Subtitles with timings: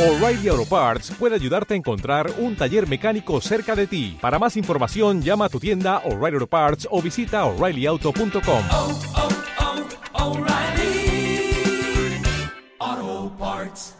[0.00, 4.16] O'Reilly Auto Parts puede ayudarte a encontrar un taller mecánico cerca de ti.
[4.18, 8.62] Para más información, llama a tu tienda O'Reilly Auto Parts o visita oreillyauto.com.
[8.72, 9.00] oh,
[12.80, 13.96] oh, Parts.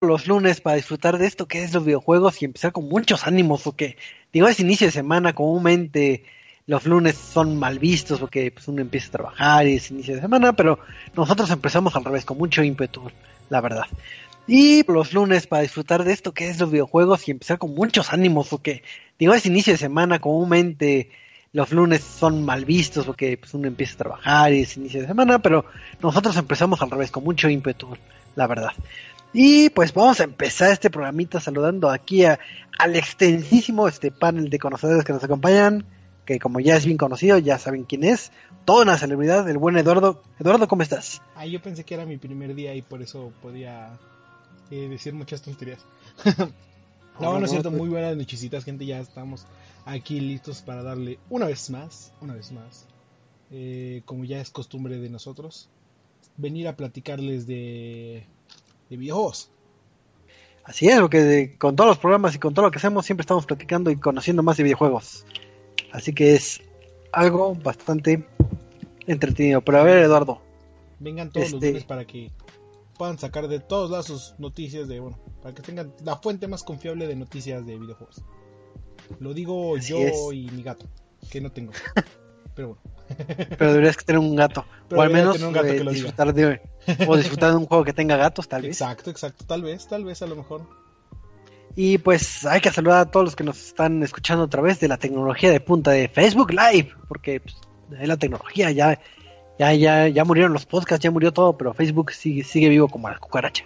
[0.00, 3.62] los lunes para disfrutar de esto que es los videojuegos y empezar con muchos ánimos
[3.62, 3.96] porque
[4.32, 6.24] digo es inicio de semana comúnmente
[6.66, 10.22] los lunes son mal vistos porque pues, uno empieza a trabajar y es inicio de
[10.22, 10.80] semana pero
[11.14, 13.10] nosotros empezamos al revés con mucho ímpetu
[13.48, 13.86] la verdad
[14.46, 18.12] y los lunes para disfrutar de esto que es los videojuegos y empezar con muchos
[18.12, 18.82] ánimos porque
[19.18, 21.10] digo es inicio de semana comúnmente
[21.52, 25.06] los lunes son mal vistos porque pues, uno empieza a trabajar y es inicio de
[25.06, 25.64] semana pero
[26.02, 27.96] nosotros empezamos al revés con mucho ímpetu
[28.36, 28.72] la verdad
[29.36, 32.38] y pues vamos a empezar este programita saludando aquí a,
[32.78, 35.84] al extensísimo este panel de conocedores que nos acompañan,
[36.24, 38.30] que como ya es bien conocido, ya saben quién es,
[38.64, 40.22] toda una celebridad, el buen Eduardo.
[40.38, 41.20] Eduardo, ¿cómo estás?
[41.34, 43.98] Ah, yo pensé que era mi primer día y por eso podía
[44.70, 45.84] decir muchas tonterías.
[47.20, 48.86] no, no es cierto, muy buenas nochecitas, gente.
[48.86, 49.46] Ya estamos
[49.84, 52.86] aquí listos para darle una vez más, una vez más,
[53.50, 55.68] eh, como ya es costumbre de nosotros,
[56.36, 58.24] venir a platicarles de,
[58.90, 59.50] de videojuegos.
[60.64, 63.22] Así es, porque de- con todos los programas y con todo lo que hacemos siempre
[63.22, 65.26] estamos platicando y conociendo más de videojuegos.
[65.92, 66.62] Así que es
[67.12, 68.26] algo bastante
[69.06, 69.60] entretenido.
[69.60, 70.40] Pero a ver, Eduardo,
[71.00, 72.30] Vengan todos los Este- lunes para que
[73.04, 76.62] puedan sacar de todos lados sus noticias de, bueno, para que tengan la fuente más
[76.62, 78.22] confiable de noticias de videojuegos.
[79.20, 80.16] Lo digo Así yo es.
[80.32, 80.86] y mi gato,
[81.30, 81.72] que no tengo.
[82.56, 82.82] Pero bueno.
[83.58, 84.64] pero deberías que tener un gato.
[84.88, 86.04] Pero o al menos tener un gato eh, que lo diga.
[86.04, 86.60] disfrutar de,
[87.06, 88.80] o disfrutar de un juego que tenga gatos, tal vez.
[88.80, 89.44] Exacto, exacto.
[89.44, 90.62] Tal vez, tal vez a lo mejor.
[91.74, 94.86] Y pues hay que saludar a todos los que nos están escuchando a través de
[94.86, 97.56] la tecnología de punta de Facebook Live, porque pues,
[98.00, 98.98] es la tecnología, ya,
[99.58, 103.08] ya, ya, ya murieron los podcasts, ya murió todo, pero Facebook sigue, sigue vivo como
[103.08, 103.64] la cucaracha.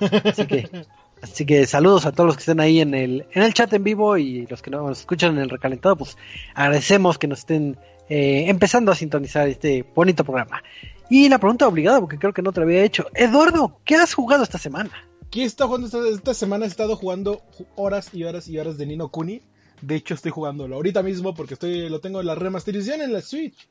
[0.00, 0.68] Así que,
[1.22, 3.84] así que saludos a todos los que estén ahí en el, en el chat en
[3.84, 6.16] vivo y los que nos escuchan en el recalentado, pues
[6.54, 7.76] agradecemos que nos estén
[8.08, 10.62] eh, empezando a sintonizar este bonito programa.
[11.08, 13.06] Y la pregunta obligada, porque creo que no te la había hecho.
[13.14, 14.90] Eduardo, ¿qué has jugado esta semana?
[15.30, 16.64] ¿Quién está jugando esta, esta semana?
[16.64, 19.42] He estado jugando ju- horas y horas y horas de Nino Kuni.
[19.82, 23.20] De hecho, estoy jugándolo ahorita mismo porque estoy lo tengo en la remasterización en la
[23.22, 23.68] Switch.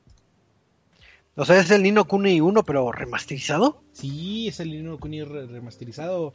[1.39, 3.81] O sea, es el Nino Kuni 1, pero remasterizado.
[3.93, 6.33] Sí, es el Nino Kuni re- remasterizado.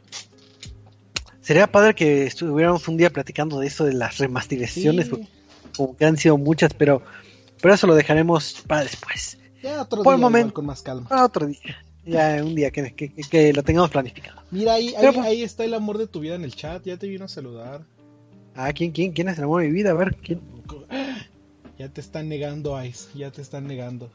[1.41, 5.27] Sería padre que estuviéramos un día platicando de eso de las remasterizaciones, Sí.
[5.77, 7.03] como que han sido muchas, pero,
[7.61, 10.53] pero eso lo dejaremos para después, Ya otro Por día, momento.
[10.55, 11.07] con más calma.
[11.07, 14.41] para otro día, ya un día que, que- que lo tengamos planificado.
[14.49, 16.83] Mira, ahí, ahí, pues- ahí está el amor de tu vida en el chat.
[16.83, 17.83] Ya te vino a saludar.
[18.55, 19.91] Ah, ¿quién, quién, quién es el amor de mi vida?
[19.91, 20.41] A ver, ¿quién?
[21.77, 23.09] Ya te están negando, Ice.
[23.15, 24.09] Ya te están negando.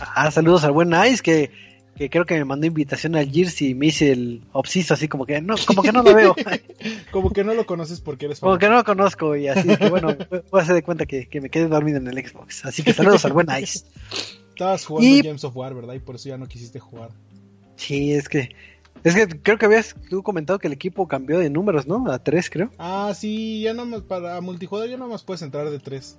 [0.00, 1.50] Ah, saludos al buen Ice, que,
[1.96, 5.24] que creo que me mandó invitación al Jersey y me hice el obsiso así como
[5.26, 6.34] que no, como que no lo veo,
[7.10, 9.88] Como que no lo conoces porque eres como que no lo conozco y así que
[9.88, 10.16] bueno,
[10.50, 12.64] voy a hacer de cuenta que, que me quedé dormido en el Xbox.
[12.66, 13.84] Así que saludos al buen Ice.
[14.50, 15.94] Estabas jugando Y- Games of War, ¿verdad?
[15.94, 17.10] Y por eso ya no quisiste jugar.
[17.76, 18.50] Sí, es que
[19.04, 22.10] es que creo que habías tú comentado que el equipo cambió de números, ¿no?
[22.10, 22.70] A tres, creo.
[22.78, 26.18] Ah, sí, ya nada más para multijugador ya nada más puedes entrar de tres.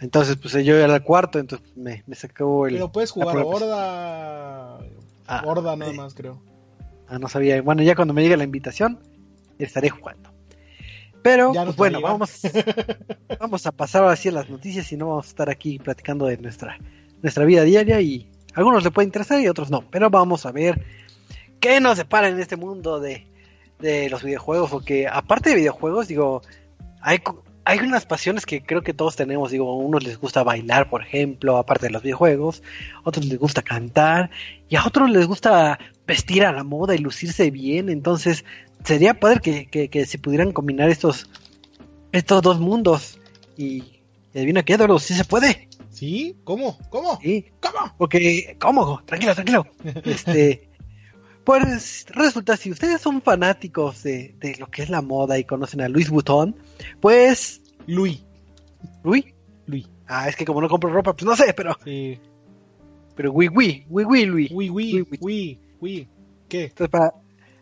[0.00, 2.74] Entonces, pues yo era el cuarto, entonces me, me sacó el.
[2.74, 4.78] Pero puedes jugar horda.
[5.26, 6.42] Ah, horda nada eh, más, creo.
[7.06, 7.60] Ah, no sabía.
[7.60, 8.98] Bueno, ya cuando me llegue la invitación,
[9.58, 10.30] estaré jugando.
[11.22, 12.40] Pero, pues, bueno, vamos,
[13.38, 16.38] vamos a pasar así a las noticias y no vamos a estar aquí platicando de
[16.38, 16.78] nuestra,
[17.20, 19.84] nuestra vida diaria y a algunos le puede interesar y a otros no.
[19.90, 20.82] Pero vamos a ver
[21.60, 23.26] qué nos depara en este mundo de,
[23.78, 24.70] de los videojuegos.
[24.70, 26.40] Porque aparte de videojuegos, digo,
[27.02, 27.18] hay,
[27.64, 29.50] hay unas pasiones que creo que todos tenemos.
[29.50, 32.62] Digo, a unos les gusta bailar, por ejemplo, aparte de los videojuegos.
[33.04, 34.30] A otros les gusta cantar.
[34.68, 37.88] Y a otros les gusta vestir a la moda y lucirse bien.
[37.88, 38.44] Entonces,
[38.84, 41.28] sería padre que, que, que se pudieran combinar estos,
[42.12, 43.18] estos dos mundos.
[43.56, 44.00] Y,
[44.34, 45.68] adivina qué, Eduardo, sí se puede.
[45.90, 46.36] ¿Sí?
[46.44, 46.78] ¿Cómo?
[46.88, 47.18] ¿Cómo?
[47.20, 47.46] Sí.
[47.60, 47.94] ¿Cómo?
[47.98, 49.02] Porque, ¿cómo?
[49.04, 49.66] Tranquilo, tranquilo.
[50.04, 50.69] Este,
[51.44, 55.80] pues resulta, si ustedes son fanáticos de, de lo que es la moda y conocen
[55.80, 56.56] a Luis Butón,
[57.00, 58.22] pues, Luis.
[59.02, 59.24] Luis,
[59.66, 59.88] Luis.
[60.06, 62.18] ah, es que como no compro ropa, pues no sé, pero, Sí.
[63.14, 64.50] pero, oui, oui, oui, oui, Luis.
[64.52, 65.18] Uy, Oui, oui.
[65.20, 66.08] uy, uy.
[66.48, 66.64] ¿Qué?
[66.64, 67.14] Entonces, para-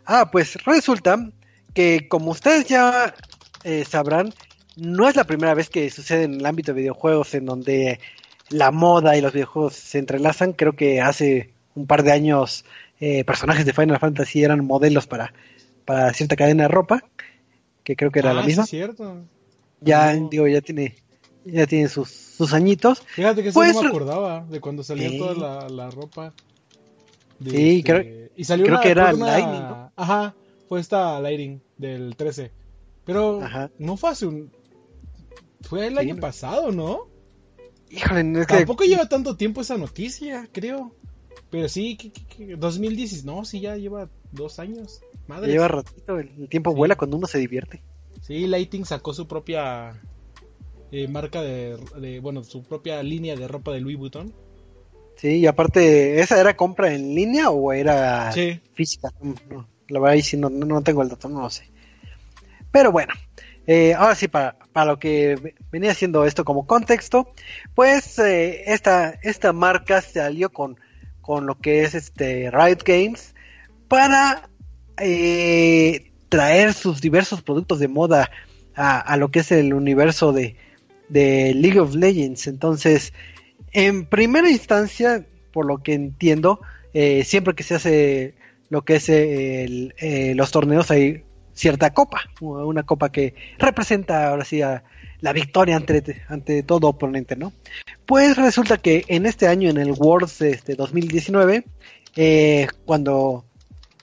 [0.05, 1.29] ah, pues resulta
[1.73, 3.13] que como ustedes ya
[3.63, 4.33] eh, sabrán,
[4.77, 7.99] no es la primera vez que sucede en el ámbito de videojuegos en donde
[8.49, 10.53] la moda y los videojuegos se entrelazan.
[10.53, 12.65] Creo que hace un par de años
[12.99, 15.33] eh, personajes de Final Fantasy eran modelos para,
[15.85, 17.03] para cierta cadena de ropa,
[17.83, 18.63] que creo que era ah, la sí misma.
[18.63, 19.23] es cierto.
[19.81, 20.29] ya, No.
[20.29, 20.95] digo, ya tiene,
[21.45, 23.01] ya tiene sus, sus añitos.
[23.01, 26.33] Fíjate que eso Pues, no me acordaba de cuando salía toda la, la ropa.
[27.39, 29.91] de Sí, este- creo- y salió creo una- que era una- Lightning, ¿no?
[29.95, 30.35] Ajá.
[30.67, 32.51] fue esta Lighting del 13.
[33.05, 33.71] Pero Ajá.
[33.79, 34.51] no fue hace un...
[35.61, 36.21] Fue el Sí, año no.
[36.21, 37.07] pasado, ¿no?
[37.89, 40.93] Híjole, es que Tampoco lleva tanto tiempo esa noticia, creo.
[41.49, 45.01] Pero sí, que, que- que 2010, no, sí, ya lleva dos años.
[45.27, 45.51] Madre.
[45.51, 46.77] lleva ratito, el, tiempo Sí.
[46.77, 47.81] vuela cuando uno se divierte.
[48.21, 49.99] Sí, Lighting sacó su propia
[50.91, 54.33] eh, marca de, de- bueno, su propia línea de ropa de Louis Vuitton.
[55.17, 58.59] Sí, y aparte, ¿esa era compra en línea o era Sí.
[58.73, 59.09] física?
[59.21, 61.69] No, no, la verdad ahí sí no, no, tengo el dato, no lo sé.
[62.71, 63.13] Pero bueno,
[63.67, 67.27] eh, ahora sí, para, para lo que ve- venía siendo esto como contexto,
[67.75, 70.79] pues eh, esta, esta marca salió con,
[71.29, 73.35] con lo que es este Riot Games
[73.87, 74.49] para
[74.97, 78.31] eh, traer sus diversos productos de moda
[78.73, 80.55] a, lo que es el universo de,
[81.07, 82.47] de League of Legends.
[82.47, 83.13] Entonces,
[83.73, 85.23] en primera instancia,
[85.53, 86.61] por lo que entiendo,
[86.95, 88.35] eh, siempre que se hace
[88.69, 94.63] lo que es eh, los torneos hay cierta copa, una copa que representa ahora sí
[94.63, 94.83] a
[95.21, 97.51] la victoria ante, ante todo oponente, ¿no?
[98.05, 101.65] Pues resulta que en este año, en el Worlds este, 2019,
[102.15, 103.45] eh, cuando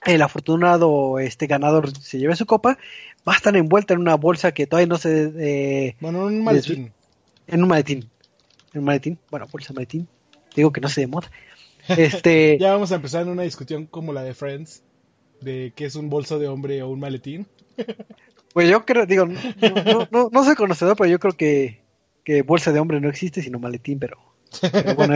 [0.05, 2.79] el afortunado este ganador se lleve su copa,
[3.27, 6.93] va a estar envuelta en una bolsa que todavía no se eh, Bueno, un maletín.
[7.47, 8.09] en un maletín.
[8.73, 10.09] En un maletín, bueno, bolsa maletín.
[10.55, 11.31] Digo que no se de moda.
[11.89, 14.83] Este, Ya vamos a empezar en una discusión como la de Friends,
[15.41, 17.47] de qué es un bolso de hombre o un maletín.
[18.57, 19.39] pues yo creo, digo, no,
[19.85, 21.83] no, no, no soy conocedor, pero yo creo que,
[22.25, 24.17] que bolsa de hombre no existe, sino maletín, pero,
[24.73, 25.15] pero bueno,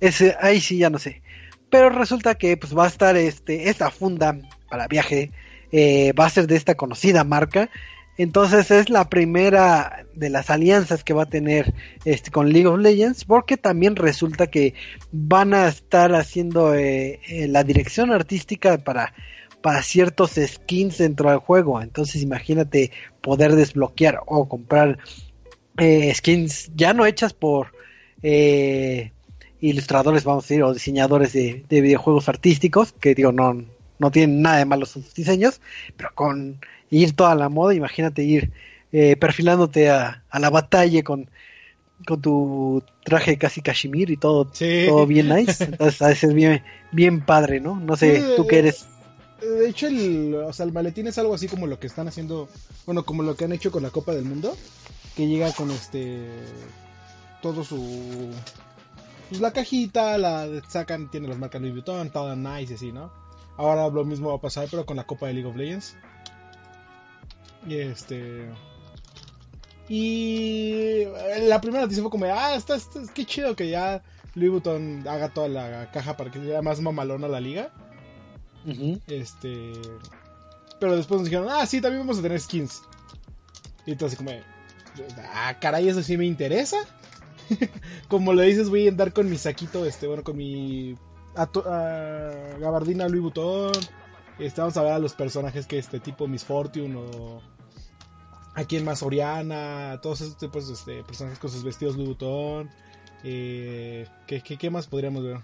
[0.00, 1.22] ese, ahí sí ya no sé.
[1.70, 4.38] Pero resulta que pues va a estar este, esta funda
[4.68, 5.30] para viaje,
[5.72, 7.70] eh, va a ser de esta conocida marca.
[8.18, 11.72] Entonces es la primera de las alianzas que va a tener
[12.04, 14.74] este con League of Legends, porque también resulta que
[15.10, 19.14] van a estar haciendo eh, eh, la dirección artística para,
[19.62, 21.80] para ciertos skins dentro del juego.
[21.82, 22.90] Entonces imagínate
[23.20, 24.98] poder desbloquear o comprar
[25.78, 27.72] eh, skins ya no hechas por
[28.22, 29.12] eh,
[29.60, 33.64] ilustradores, vamos a decir, o diseñadores de, de videojuegos artísticos, que digo, no,
[33.98, 35.60] no tienen nada de malo sus diseños,
[35.96, 36.60] pero con
[36.90, 38.52] ir toda la moda, imagínate ir
[38.92, 41.28] eh, perfilándote a, a la batalla con,
[42.06, 44.84] con tu traje casi cashmere y todo, Sí.
[44.86, 45.64] todo bien nice.
[45.64, 46.62] Entonces, a veces bien,
[46.92, 47.78] bien padre, ¿no?
[47.80, 48.86] No sé, tú que eres.
[49.40, 52.48] De hecho, el, o sea, el maletín es algo así como lo que están haciendo,
[52.86, 54.56] bueno, como lo que han hecho con la Copa del Mundo,
[55.16, 56.28] que llega con este,
[57.40, 58.30] todo su,
[59.28, 63.12] pues la cajita, la sacan, tiene las marcas Louis Vuitton, todo nice y así, ¿no?
[63.56, 65.96] Ahora lo mismo va a pasar, pero con la Copa de League of Legends.
[67.66, 68.48] Y este,
[69.88, 71.04] y
[71.48, 74.02] la primera noticia fue como, ah, está, está, qué chido que ya
[74.34, 77.70] Louis Vuitton haga toda la caja para que sea más mamalona la liga.
[79.06, 79.72] Este.
[80.80, 82.82] Pero después nos dijeron, ah, sí, también vamos a tener skins.
[83.86, 84.30] Y entonces, como,
[85.34, 86.76] ah, caray, eso sí me interesa.
[88.08, 90.96] como lo dices, voy a andar con mi saquito, este, bueno, con mi
[91.36, 91.48] ah,
[92.60, 93.72] gabardina Louis Vuitton.
[94.38, 97.40] Este, vamos a ver a los personajes que este tipo Miss Fortune o
[98.54, 102.70] a quien más Oriana, todos esos tipos de este, personajes con sus vestidos Louis Vuitton.
[103.24, 105.38] Eh, ¿qué, qué, qué más podríamos ver?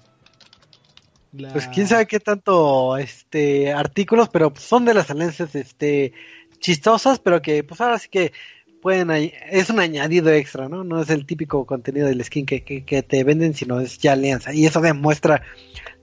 [1.37, 6.13] La- Pues quién sabe qué tanto este artículos, pero son de las alianzas este
[6.61, 8.33] chistosas, pero que pues ahora sí que
[8.81, 10.85] pueden es un añadido extra, ¿no?
[10.85, 14.13] No es el típico contenido del skin que, que, que te venden, sino es ya
[14.13, 14.53] alianza.
[14.53, 15.43] Y eso demuestra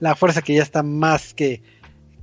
[0.00, 1.62] la fuerza que ya está más que,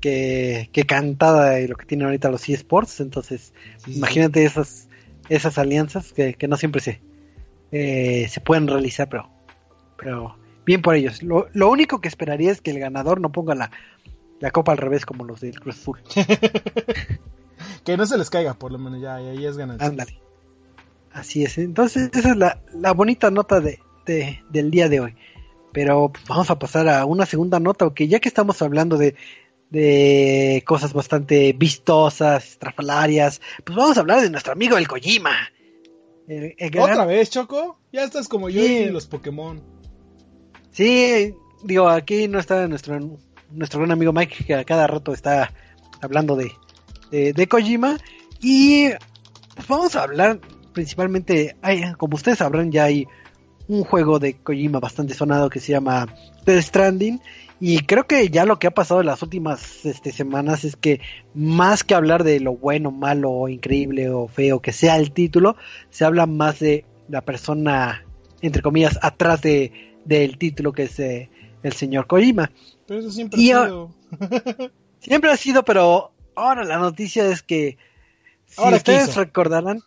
[0.02, 3.00] que, que cantada de lo que tienen ahorita los eSports.
[3.00, 4.90] Entonces, Sí, sí, imagínate esas,
[5.30, 7.02] esas alianzas que, que no siempre se,
[7.72, 9.30] eh, se pueden realizar, pero,
[9.98, 10.39] pero
[10.70, 11.24] bien por ellos.
[11.24, 13.72] Lo, lo único que esperaría es que el ganador no ponga la,
[14.40, 16.00] la copa al revés como los del Cruz Azul.
[17.84, 19.88] Que no se les caiga, por lo menos, ya, ya, ya es ganancia.
[19.88, 20.20] Ándale.
[21.12, 21.58] Así es.
[21.58, 25.16] Entonces, esa es la, la bonita nota de, de- del día de hoy.
[25.72, 29.16] Pero pues, vamos a pasar a una segunda nota, porque ya que estamos hablando de,
[29.72, 35.36] de cosas bastante vistosas, estrafalarias, pues vamos a hablar de nuestro amigo el Kojima.
[36.28, 37.80] El- el gran- ¿Otra vez, Choco?
[37.92, 39.79] Ya estás como yo y los Pokémon.
[40.72, 41.34] Sí,
[41.64, 43.00] digo, aquí no está nuestro,
[43.52, 45.52] nuestro gran amigo Mike, que a cada rato está
[46.02, 46.52] hablando de,
[47.12, 47.98] de, de Kojima.
[48.42, 48.90] Y
[49.56, 50.40] pues vamos a hablar
[50.74, 53.08] principalmente, hay, como ustedes sabrán, ya hay
[53.68, 56.08] un juego de Kojima bastante sonado que se llama
[56.46, 57.22] Death Stranding.
[57.62, 61.02] Y creo que ya lo que ha pasado en las últimas este, semanas es que
[61.34, 65.58] más que hablar de lo bueno, malo, increíble o feo que sea el título,
[65.90, 68.06] se habla más de la persona,
[68.42, 71.30] entre comillas, atrás de, del título que es eh,
[71.64, 72.52] el señor Kojima.
[72.88, 73.92] Pero eso siempre Y ha sido.
[75.00, 77.78] Siempre ha sido, pero Ahora la noticia es que
[78.46, 79.82] si Ahora, ¿qué ustedes recordarán,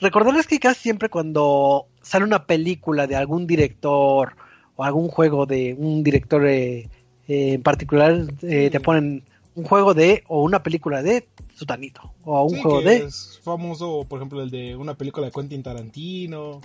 [0.00, 4.34] recordarán que casi siempre cuando sale una película de algún director
[4.76, 6.88] o algún juego de un director eh,
[7.28, 12.56] eh, en particular, te ponen un juego de o una película de Sutanito o un
[12.56, 16.60] Sí, juego que de es famoso, por ejemplo, el de una película de Quentin Tarantino.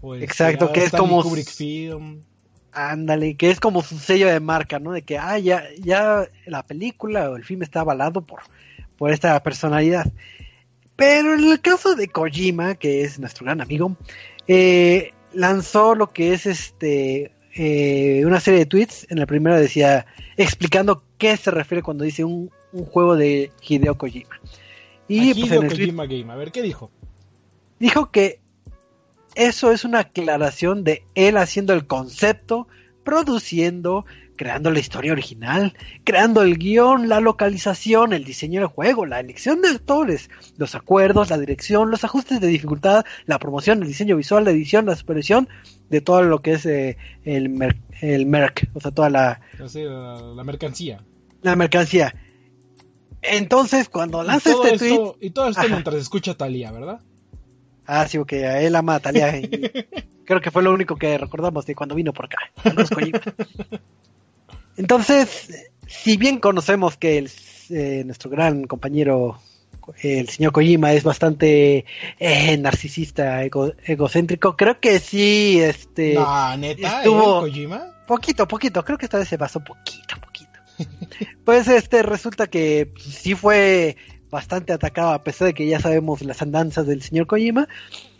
[0.00, 2.22] O el Exacto, que es Stanley como- Kubrick Film.
[2.72, 4.92] Ándale, que es como su sello de marca, ¿no?
[4.92, 8.40] De que, ah, ya, ya la película o el film está avalado por,
[8.98, 10.12] por esta personalidad.
[10.94, 13.96] Pero en el caso de Kojima, que es nuestro gran amigo,
[14.46, 19.06] eh, lanzó lo que es este eh, una serie de tweets.
[19.08, 20.04] En la primera decía,
[20.36, 24.38] explicando qué se refiere cuando dice un, un juego de Hideo Kojima.
[25.08, 26.30] Y A pues Hideo en el tweet Kojima Game.
[26.30, 26.90] A ver, ¿qué dijo?
[27.78, 28.40] dijo que
[29.36, 32.66] eso es una aclaración de él haciendo el concepto,
[33.04, 35.74] produciendo, creando la historia original,
[36.04, 41.30] creando el guion, la localización, el diseño del juego, la elección de actores, los acuerdos,
[41.30, 45.48] la dirección, los ajustes de dificultad, la promoción, el diseño visual, la edición, la supervisión
[45.90, 50.44] de todo lo que es eh, el, mer el merc, o sea, toda la, la,
[50.44, 51.04] mercancía.
[51.42, 52.14] la mercancía.
[53.22, 55.68] Entonces, cuando lanza este tweet, esto, y todo esto Ajá.
[55.68, 57.00] mientras escucha Talía, ¿verdad?
[57.86, 59.36] Ah, sí, porque a él ama a Talía.
[59.38, 59.48] y
[60.24, 62.38] creo que fue lo único que recordamos de cuando vino por acá.
[64.76, 67.30] Entonces, si bien conocemos que el,
[67.70, 69.38] eh, nuestro gran compañero,
[70.02, 71.84] el señor Kojima, es bastante
[72.18, 77.94] eh, narcisista, ego- egocéntrico, creo que sí, este, No, neta, estuvo- ¿eh, Kojima?
[78.06, 80.50] poquito, poquito, creo que esta vez se basó poquito, poquito.
[81.44, 83.96] Pues este resulta que sí fue
[84.30, 87.68] bastante atacado, a pesar de que ya sabemos las andanzas del señor Kojima,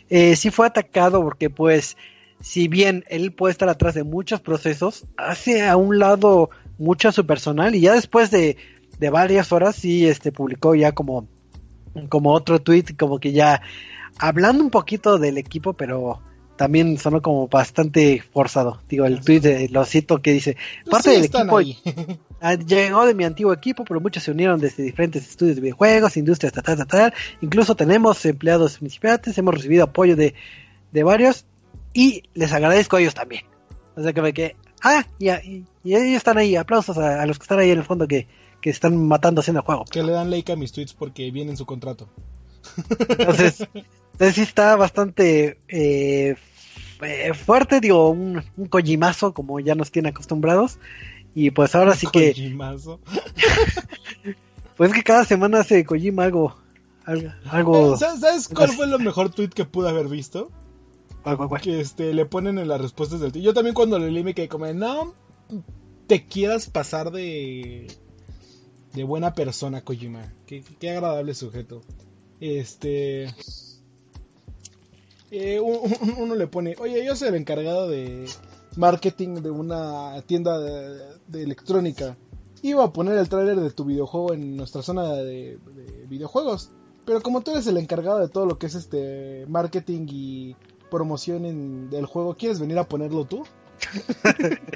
[0.08, 1.96] eh, sí fue atacado porque pues
[2.40, 7.12] si bien él puede estar atrás de muchos procesos, hace a un lado mucho a
[7.12, 8.56] su personal y ya después de,
[8.98, 11.26] de varias horas sí este publicó ya como,
[12.08, 13.62] como otro tweet, como que ya
[14.18, 16.20] hablando un poquito del equipo, pero
[16.56, 18.80] también sonó como bastante forzado.
[18.88, 21.60] Digo, el tweet de lo cito que dice, Pues parte sí, del equipo
[22.66, 26.52] Llegó de mi antiguo equipo, pero muchos se unieron desde diferentes estudios de videojuegos, industrias,
[26.52, 27.14] tal, tal, tal.
[27.40, 30.34] Incluso tenemos empleados principiantes, hemos recibido apoyo de,
[30.92, 31.46] de varios
[31.94, 33.44] y les agradezco a ellos también.
[33.96, 37.26] O sea que me quedé, ah, y, y, y ellos están ahí, aplausos a, a
[37.26, 38.28] los que están ahí en el fondo que,
[38.60, 39.84] que están matando haciendo el juego.
[39.90, 42.08] que le dan like a mis tweets porque viene en su contrato.
[43.08, 43.60] Entonces,
[44.12, 46.36] entonces sí está bastante eh,
[47.02, 50.78] eh, fuerte, digo, un, un Kojimazo como ya nos tiene acostumbrados.
[51.36, 52.30] Y pues ahora sí que...
[52.32, 52.98] Kojimazo.
[54.76, 56.54] Pues que cada semana hace Kojima algo.
[57.50, 57.96] Algo.
[57.96, 60.50] ¿Sabes, cuál fue el mejor tweet que pude haber visto?
[61.62, 63.42] Que este le ponen en las respuestas del tweet.
[63.42, 65.14] Yo también cuando lo leí me quedé como, no
[66.06, 67.86] te quieras pasar de
[68.92, 70.30] de buena persona, Kojima.
[70.46, 71.80] Qué, qué agradable sujeto.
[72.40, 73.34] Este
[75.30, 78.26] eh, un- un- uno le pone, oye, yo soy el encargado de
[78.76, 82.16] marketing de una tienda de, de electrónica.
[82.62, 86.70] Iba a poner el tráiler de tu videojuego en nuestra zona de, de videojuegos.
[87.04, 90.56] Pero como tú eres el encargado de todo lo que es este marketing y
[90.90, 93.44] promoción en- del juego, ¿quieres venir a ponerlo tú?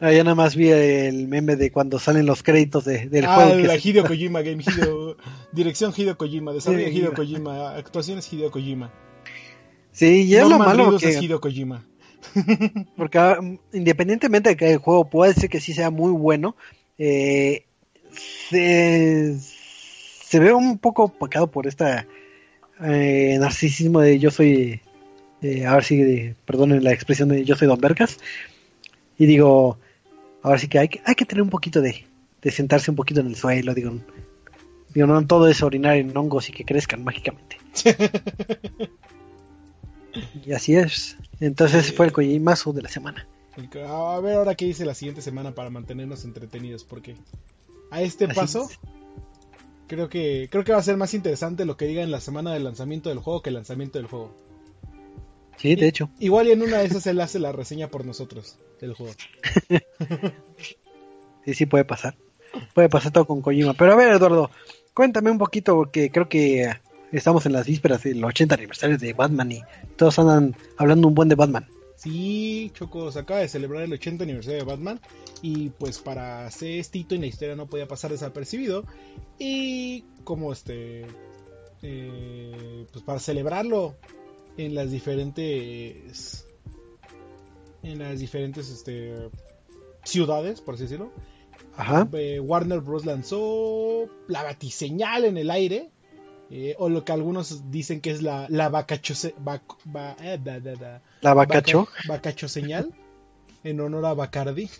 [0.00, 3.34] Ah, ya nada más vi el meme de cuando salen los créditos de- del ah,
[3.34, 3.50] juego.
[3.62, 5.16] que la Hideo Kojima Game, Hideo-
[5.50, 7.14] dirección Hideo Kojima, desarrollo Sí, Hideo.
[7.14, 8.92] Kojima, actuaciones Hideo Kojima.
[9.90, 11.84] Sí, y es lo malo que, es Hideo Kojima.
[12.96, 13.38] porque ah,
[13.72, 16.56] independientemente de que el juego pueda ser que sí sea muy bueno,
[16.98, 17.64] eh,
[18.50, 22.06] se, se ve un poco opacado por esta
[22.82, 24.80] eh, narcisismo de yo soy,
[25.42, 28.18] eh, ahora sí, de- perdonen la expresión de yo soy Don Vergas,
[29.18, 29.78] y digo,
[30.42, 32.04] ahora sí que hay, que hay que tener un poquito de,
[32.42, 33.92] de sentarse un poquito en el suelo, digo,
[34.94, 37.58] digo, no todo es orinar en hongos y que crezcan mágicamente.
[40.46, 41.16] y así es.
[41.40, 43.26] Entonces fue el Kojimazo de la semana.
[43.56, 47.16] A ver ahora qué dice la siguiente semana para mantenernos entretenidos, porque
[47.90, 48.78] a este Así paso es.
[49.88, 52.52] creo que creo que va a ser más interesante lo que diga en la semana
[52.52, 54.32] del lanzamiento del juego que el lanzamiento del juego.
[55.56, 56.08] Sí, de hecho.
[56.20, 59.12] Igual y en una de esas él hace la reseña por nosotros del juego.
[61.44, 62.14] Sí, sí puede pasar.
[62.74, 63.72] Puede pasar todo con Kojima.
[63.72, 64.50] Pero a ver, Eduardo,
[64.92, 66.68] cuéntame un poquito, porque creo que
[67.12, 69.62] estamos en las vísperas del 80 aniversario de Batman y
[69.96, 71.66] todos andan hablando un buen de Batman.
[71.96, 75.00] Sí, Choco, se acaba de celebrar el 80 aniversario de Batman
[75.42, 78.84] y pues para hacer este hito en la historia no podía pasar desapercibido
[79.38, 81.06] y como este
[81.82, 83.96] eh, pues para celebrarlo
[84.56, 86.46] en las diferentes
[87.82, 89.30] en las diferentes este
[90.04, 91.12] ciudades por así decirlo
[91.76, 92.08] Ajá.
[92.12, 93.06] eh, Warner Bros.
[93.06, 95.90] lanzó la batiseñal en el aire.
[96.50, 100.74] Eh, o lo que algunos dicen que es la, la vac- va- eh, da, da,
[100.74, 101.80] da, La vacacho.
[101.80, 102.92] vaca- vacacho señal.
[103.64, 104.70] En honor a Bacardi.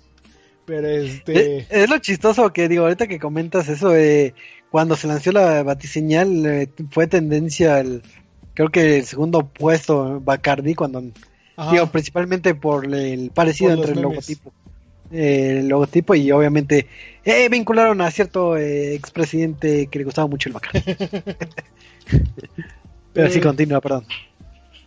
[0.64, 1.58] Pero este.
[1.58, 4.34] Eh, Es lo chistoso que digo, ahorita que comentas eso, eh,
[4.70, 8.02] cuando se lanzó la batiseñal eh, fue tendencia el,
[8.54, 11.02] creo que el segundo puesto Bacardi, cuando
[11.56, 14.10] ajá, digo, principalmente por el parecido Por entre el memes.
[14.14, 14.52] logotipo.
[15.12, 16.86] Eh, el logotipo y obviamente
[17.24, 20.82] eh, vincularon a cierto eh, expresidente que le gustaba mucho el Bacardi.
[23.12, 24.04] Pero sí, Eh, continúa, perdón.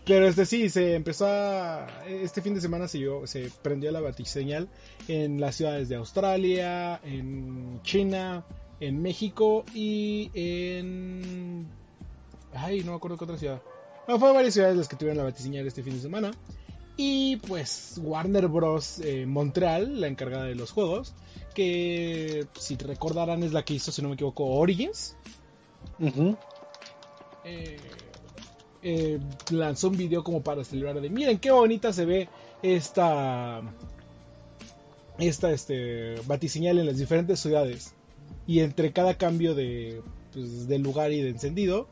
[0.04, 1.86] Pero este sí, se empezó a.
[2.08, 4.68] Este fin de semana se, dio- se prendió la batiseñal
[5.06, 8.44] en las ciudades de Australia, en China,
[8.80, 11.66] en México y en.
[12.52, 13.62] Ay, no me acuerdo qué otra ciudad.
[14.06, 16.32] Bueno, fue varias ciudades las que tuvieron la batiseñal este fin de semana.
[16.96, 18.98] Y pues Warner Bros.
[19.00, 21.14] eh, Montreal, la encargada de los juegos,
[21.54, 25.16] que si recordarán es la que hizo, si no me equivoco, Origins.
[27.44, 27.76] Eh,
[28.82, 29.20] eh,
[29.50, 32.28] lanzó un video como para celebrar de miren qué bonita se ve
[32.62, 33.62] esta
[35.18, 37.94] esta este batiseñal en las diferentes ciudades
[38.46, 41.86] y entre cada cambio de pues, de lugar y de encendido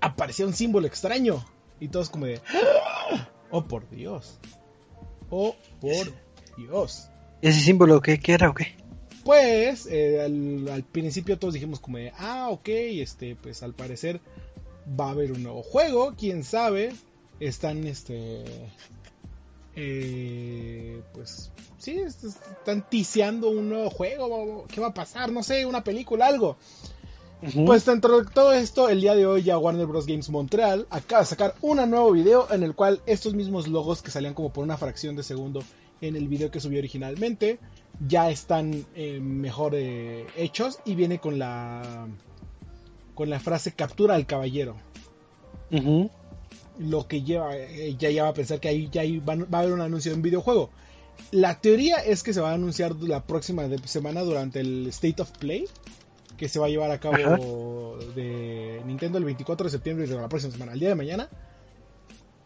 [0.00, 1.44] aparecía un símbolo extraño
[1.78, 3.28] y todos como de ¡Ah!
[3.50, 4.38] Oh por Dios
[5.30, 6.12] oh por
[6.56, 7.08] Dios
[7.42, 8.74] ¿Ese símbolo qué, qué era o qué?
[9.24, 14.20] pues eh, al, al principio todos dijimos como de, ah, ok, este, pues al parecer
[14.98, 16.94] va a haber un nuevo juego, quién sabe.
[17.38, 18.42] Están, este,
[19.76, 25.30] eh, pues, sí, est- están tiseando un nuevo juego, ¿qué va a pasar?
[25.30, 26.56] No sé, una película, algo.
[27.66, 30.06] Pues dentro de todo esto, el día de hoy ya Warner Bros.
[30.06, 34.10] Games Montreal acaba de sacar un nuevo video en el cual estos mismos logos que
[34.10, 35.62] salían como por una fracción de segundo
[36.00, 37.58] en el video que subió originalmente
[38.06, 42.08] ya están eh, mejor eh, hechos y viene con la
[43.14, 44.76] con la frase captura al caballero
[46.78, 49.60] lo que lleva eh, ya lleva a pensar que ahí ya ahí van- va a
[49.62, 50.70] haber un anuncio de un videojuego.
[51.32, 55.30] La teoría es que se va a anunciar la próxima semana durante el State of
[55.38, 55.66] Play
[56.38, 57.36] que se va a llevar a cabo Ajá.
[58.14, 61.28] de Nintendo el 24 de septiembre y de la próxima semana, el día de mañana.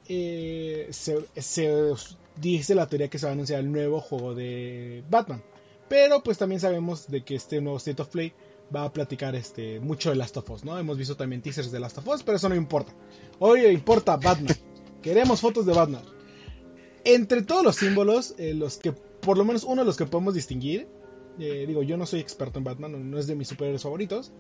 [0.08, 1.92] eh, se, se
[2.40, 5.42] dice la teoría que se va a anunciar el nuevo juego de Batman.
[5.88, 8.32] Pero pues también sabemos de que este nuevo State of Play
[8.74, 10.78] va a platicar este, mucho de Last of Us, ¿no?
[10.78, 12.92] Hemos visto también teasers de Last of Us, pero eso no importa.
[13.38, 14.56] Hoy importa Batman.
[15.02, 16.02] Queremos fotos de Batman.
[17.04, 20.34] Entre todos los símbolos, eh, los que, por lo menos uno de los que podemos
[20.34, 20.88] distinguir,
[21.38, 24.32] eh, digo, yo no soy experto en Batman, no, es de mis superhéroes favoritos,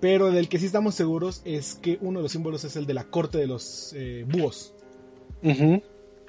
[0.00, 2.94] pero del que sí estamos seguros es que uno de los símbolos es el de
[2.94, 4.74] la corte de los eh, búhos.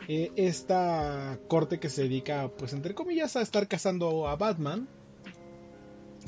[0.08, 4.88] Eh, esta corte que se dedica, pues entre comillas, a estar cazando a Batman.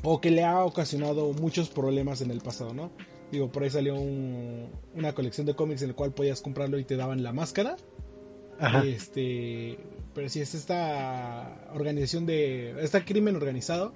[0.02, 2.90] O que le ha ocasionado muchos problemas en el pasado, ¿no?
[3.32, 6.84] Digo, por ahí salió un- una colección de cómics en el cual podías comprarlo y
[6.84, 7.76] te daban la máscara.
[8.60, 8.84] Ajá.
[8.84, 9.78] Este,
[10.16, 13.92] pero sí es esta organización de este crimen organizado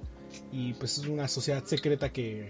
[0.53, 2.47] y pues es una sociedad secreta que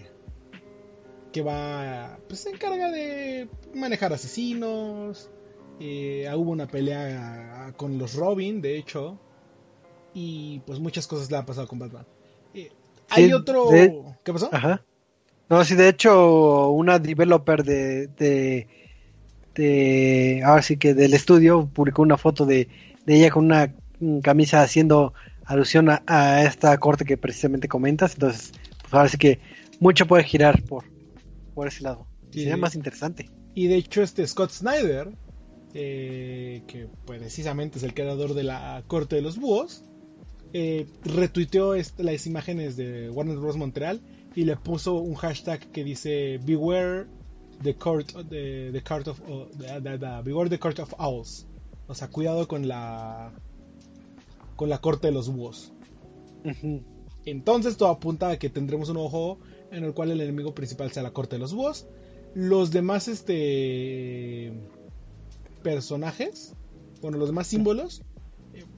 [1.33, 5.30] que va pues se encarga de manejar asesinos.
[5.78, 9.16] eh, hubo una pelea con los Robin, de hecho,
[10.12, 12.04] y pues muchas cosas le han pasado con Batman.
[12.54, 12.70] Eh,
[13.09, 14.48] hay Sí, otro, de- ¿qué pasó?
[14.52, 14.85] Ajá.
[15.48, 18.66] No, sí, de hecho, una developer de, de,
[19.54, 22.68] de, ahora sí que del estudio publicó una foto de,
[23.06, 28.14] de ella con una mm, camisa haciendo alusión a, a esta corte que precisamente comentas.
[28.14, 29.40] Entonces, pues ahora sí que
[29.80, 30.84] mucho puede girar por,
[31.54, 32.06] por ese lado.
[32.32, 32.40] Sí.
[32.40, 33.28] Sería más interesante.
[33.54, 35.08] Y de hecho este Scott Snyder,
[35.74, 39.82] eh, que pues, precisamente es el creador de la Corte de los Búhos,
[40.52, 43.56] eh, retuiteó las imágenes de Warner Bros.
[43.56, 44.00] Montreal
[44.34, 47.06] y le puso un hashtag que dice Beware
[47.62, 49.20] the court, the, the court of,
[49.58, 51.46] the- the- the- Beware the court of owls.
[51.90, 53.33] O sea, cuidado con la
[54.55, 55.72] con la Corte de los Búhos.
[57.24, 59.40] Entonces todo apunta a que tendremos un juego
[59.72, 61.87] en el cual el enemigo principal sea la corte de los búhos.
[62.35, 64.53] Los demás este
[65.64, 66.55] personajes,
[67.03, 68.03] bueno, los demás símbolos,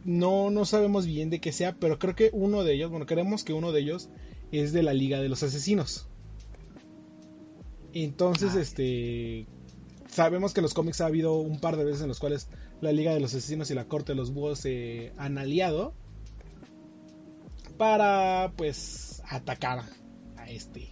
[0.06, 3.44] no, no sabemos bien de qué sea, pero creo que uno de ellos, bueno, creemos
[3.44, 4.08] que uno de ellos
[4.52, 6.06] es de la Liga de los Asesinos.
[7.92, 8.60] Entonces, Ah.
[8.60, 9.46] este
[10.08, 12.48] sabemos que en los cómics ha habido un par de veces en los cuales
[12.82, 15.94] la Liga de los Asesinos y la Corte de los Búhos se han aliado
[17.78, 19.82] para pues atacar
[20.36, 20.88] a este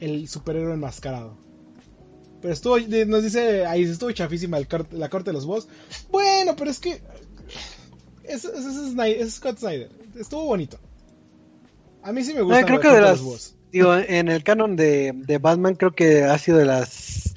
[0.00, 1.36] el superhéroe enmascarado.
[2.40, 5.68] Pero estuvo, nos dice ahí estuvo chafísima el la corte de los boss.
[6.10, 7.00] Bueno, pero es que
[8.24, 9.90] es, es- es es Scott Snyder.
[10.18, 10.78] Estuvo bonito.
[12.02, 12.60] A mí sí me gusta.
[12.62, 13.20] No, creo que de las,
[13.72, 17.29] digo, en el canon de, de Batman creo que ha sido de las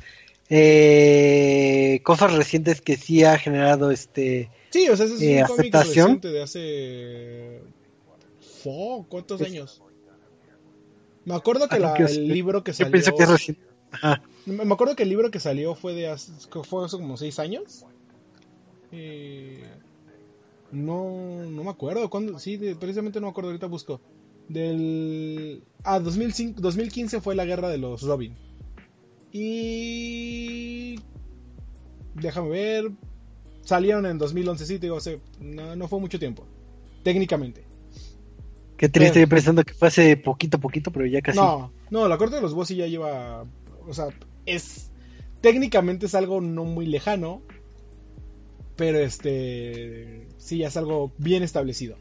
[0.49, 5.47] eh, cosas recientes que sí ha generado este Sí, o sea, ese es eh, un
[5.47, 6.06] cómic aceptación.
[6.08, 7.62] reciente de hace...
[8.63, 9.82] Fo, ¿Cuántos Es- años?
[11.25, 12.91] Me acuerdo que Ah, la- que el libro que Yo salió...
[12.91, 13.62] pienso que es reciente.
[13.91, 14.23] Ajá.
[14.45, 16.32] Me acuerdo que el libro que salió fue de hace,
[16.63, 17.86] fue hace como seis años.
[18.91, 19.63] Eh,
[20.71, 22.10] no, no me acuerdo.
[22.10, 22.39] ¿Cuándo?
[22.39, 23.51] Sí, de- precisamente no me acuerdo.
[23.51, 24.01] Ahorita busco.
[24.49, 25.63] Del.
[25.84, 28.36] Ah, 2005, 2015 fue la guerra de los Robin.
[29.34, 30.96] Y.
[32.15, 32.91] Déjame ver.
[33.62, 36.46] Salieron en 2011, sí, te digo, o sea, no, no fue mucho tiempo.
[37.02, 37.65] Técnicamente.
[38.78, 41.39] Qué triste, Pero- yo pensando que fue hace poquito, poquito, pero ya casi.
[41.39, 43.46] No, no, la corte de los boss sí ya lleva.
[43.88, 44.08] O sea,
[44.46, 44.91] es.
[45.41, 47.41] Técnicamente es algo no muy lejano.
[48.76, 50.28] Pero este.
[50.38, 51.96] Sí, ya es algo bien establecido.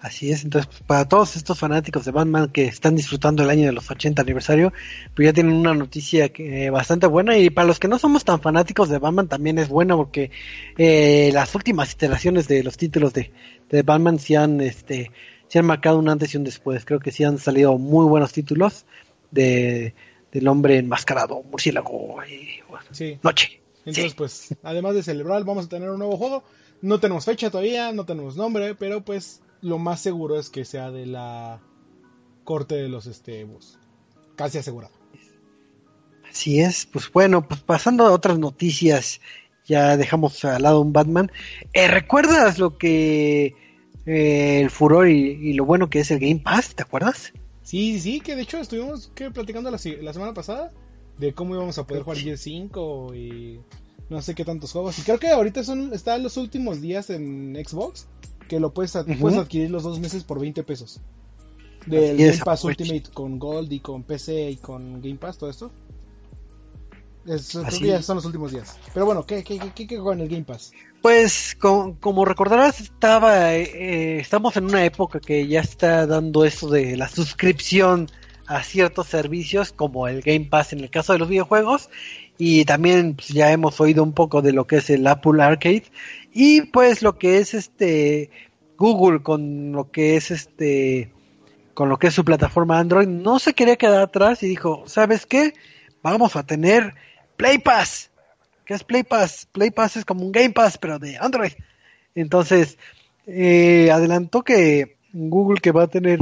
[0.00, 3.66] Así es, entonces pues, para todos estos fanáticos de Batman que están disfrutando el año
[3.66, 4.72] de los 80 aniversario,
[5.14, 8.24] pues ya tienen una noticia que, eh, bastante buena y para los que no somos
[8.24, 10.30] tan fanáticos de Batman también es buena porque
[10.76, 13.32] eh, las últimas iteraciones de los títulos de,
[13.70, 15.10] de Batman sí han, este,
[15.48, 18.32] sí han marcado un antes y un después, creo que sí han salido muy buenos
[18.32, 18.84] títulos
[19.32, 19.94] de
[20.30, 23.18] del hombre enmascarado, murciélago y bueno, Sí.
[23.22, 23.60] noche.
[23.86, 24.14] Entonces, Sí.
[24.16, 26.44] pues, además de celebrar, vamos a tener un nuevo juego.
[26.82, 30.90] No tenemos fecha todavía, no tenemos nombre, pero pues lo más seguro es que sea
[30.90, 31.60] de la
[32.44, 33.78] corte de los este boss.
[34.36, 34.94] Casi asegurado.
[36.30, 39.20] Así es, pues bueno, pues pasando a otras noticias,
[39.66, 41.32] ya dejamos al lado un Batman.
[41.72, 43.54] Eh, ¿Recuerdas lo que
[44.06, 46.74] eh, el furor y, y lo bueno que es el Game Pass?
[46.74, 47.32] ¿Te acuerdas?
[47.62, 50.70] Sí, sí, que de hecho estuvimos platicando la semana pasada
[51.18, 53.60] de cómo íbamos a poder jugar Gear 5 y
[54.08, 54.98] no sé qué tantos juegos.
[54.98, 58.06] Y creo que ahorita son están los últimos días en Xbox
[58.48, 61.00] que lo puedes, ad- puedes adquirir los dos meses por 20 pesos.
[61.86, 62.64] Del Así es, Game Pass.
[62.64, 65.70] Ultimate con Gold y con PC y con Game Pass, todo esto.
[67.26, 68.06] Es- creo Así que ya es.
[68.06, 68.76] son los últimos días.
[68.94, 70.72] Pero bueno, ¿qué, qué, qué, qué, en el Game Pass?
[71.02, 76.68] Pues co- como recordarás, estaba, eh, estamos en una época que ya está dando eso
[76.70, 78.08] de la suscripción
[78.46, 81.90] a ciertos servicios como el Game Pass en el caso de los videojuegos
[82.38, 85.84] y también pues, ya hemos oído un poco de lo que es el Apple Arcade
[86.40, 88.30] y pues lo que es este
[88.76, 91.10] Google con lo que es este
[91.74, 95.26] con lo que es su plataforma Android no se quería quedar atrás y dijo, ¿sabes
[95.26, 95.54] qué?
[96.00, 96.94] Vamos a tener
[97.36, 98.12] Play Pass.
[98.64, 99.48] ¿Qué es Play Pass?
[99.50, 101.54] Play Pass es como un Game Pass, pero de Android.
[102.14, 102.78] Entonces,
[103.26, 106.20] eh, adelantó que Google que va a tener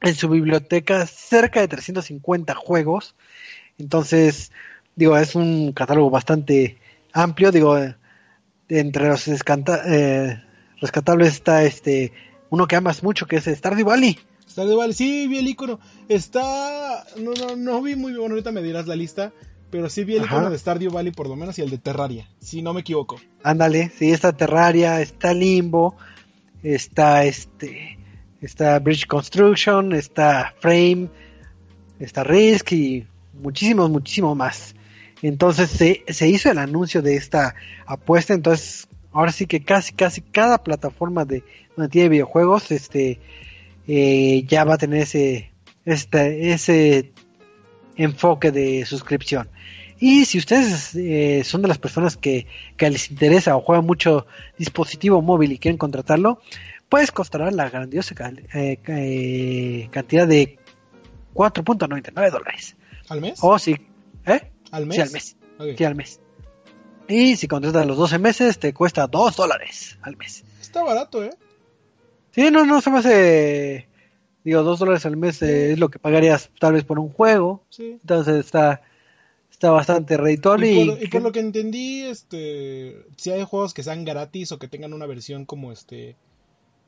[0.00, 3.14] en su biblioteca cerca de 350 juegos.
[3.78, 4.50] Entonces,
[4.96, 6.78] digo, es un catálogo bastante
[7.12, 7.52] amplio.
[7.52, 7.78] Digo,
[8.78, 10.42] entre los eh,
[10.80, 12.12] rescatables está este
[12.50, 14.18] uno que amas mucho, que es Stardew Valley.
[14.48, 15.80] Stardew Valley, sí, vi el icono.
[16.08, 17.04] Está.
[17.18, 18.20] No, no, no vi muy bien.
[18.20, 19.32] Bueno, ahorita me dirás la lista.
[19.70, 20.36] Pero sí vi el Ajá.
[20.36, 22.28] icono de Stardew Valley, por lo menos, y el de Terraria.
[22.40, 23.18] Si no me equivoco.
[23.42, 25.96] Ándale, sí, está Terraria, está Limbo,
[26.62, 27.98] está este,
[28.42, 31.08] está Bridge Construction, está Frame,
[31.98, 34.74] está Risk y muchísimos, muchísimo más.
[35.22, 37.54] Entonces se, se hizo el anuncio de esta
[37.86, 41.44] apuesta, entonces ahora sí que casi, casi cada plataforma de
[41.76, 43.20] donde tiene videojuegos, este,
[43.86, 45.52] eh, ya va a tener ese,
[45.84, 47.12] este, ese
[47.96, 49.48] enfoque de suscripción.
[50.00, 54.26] Y si ustedes eh, son de las personas que, que les interesa o juegan mucho
[54.58, 56.40] dispositivo móvil y quieren contratarlo,
[56.88, 58.14] pues costará la grandiosa
[58.52, 60.58] eh, eh, cantidad de
[61.34, 62.76] 4.99 dólares.
[63.08, 63.38] ¿Al mes?
[63.40, 63.76] O si,
[64.26, 64.50] ¿eh?
[64.72, 64.96] ¿Al mes?
[64.96, 65.36] Sí, al mes.
[65.76, 66.20] Sí, al mes.
[67.08, 70.44] Y si contratas los 12 meses, te cuesta 2 dólares al mes.
[70.60, 71.30] Está barato, ¿eh?
[72.32, 73.86] Sí, no, no se me hace.
[74.42, 77.64] Digo, 2 dólares al mes eh, es lo que pagarías tal vez por un juego.
[77.68, 77.98] Sí.
[78.00, 78.82] Entonces está,
[79.50, 80.72] está bastante redituable.
[80.72, 84.50] Y Y, por, y por lo que entendí, este, si hay juegos que sean gratis
[84.52, 86.16] o que tengan una versión como este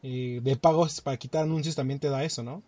[0.02, 2.62] eh, de pagos para quitar anuncios, también te da eso, ¿no?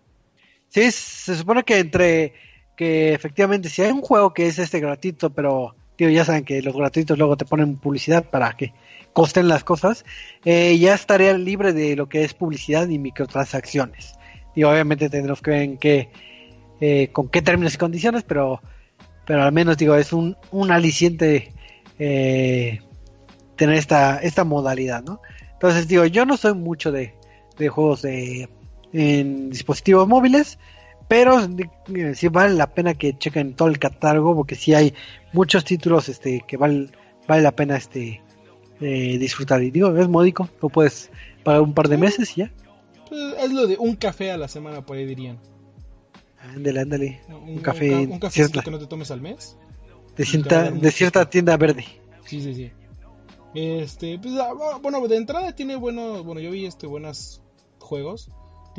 [0.69, 2.35] Sí, se supone que entre
[2.77, 6.63] que efectivamente si hay un juego que es este gratuito, pero tío, ya saben que
[6.63, 8.73] los gratuitos luego te ponen publicidad para que
[9.13, 10.05] costen las cosas,
[10.45, 14.15] eh, ya estaría libre de lo que es publicidad y microtransacciones.
[14.55, 16.11] Y obviamente tendremos que ver en qué,
[16.81, 18.61] eh, con qué términos y condiciones, pero,
[19.27, 21.53] pero al menos digo, es un, un aliciente
[21.99, 22.81] eh,
[23.57, 25.21] tener esta, esta modalidad, ¿no?
[25.55, 27.15] Entonces digo, yo no soy mucho de,
[27.57, 28.51] de juegos de,
[28.93, 30.59] en dispositivos móviles,
[31.09, 34.95] pero eh, sí vale la pena que chequen todo el catálogo porque sí hay
[35.33, 36.91] muchos títulos este que vale,
[37.29, 38.23] vale la pena este
[38.81, 41.11] eh, disfrutar y digo es módico lo puedes
[41.45, 42.53] pagar un par de meses y ya
[43.09, 45.39] Pues, hazlo de un café a la semana, por ahí dirían.
[46.55, 47.21] Ándale, ándale.
[47.29, 49.57] Un, Un café un, ca- un cafecito cierta- que no te tomes al mes.
[50.17, 50.25] de,
[50.91, 51.85] cierta, de tienda verde.
[52.25, 52.71] Sí, sí, sí.
[53.55, 57.41] Este, pues, ah, bueno, de entrada tiene buenos, bueno, yo vi este buenos
[57.79, 58.31] juegos,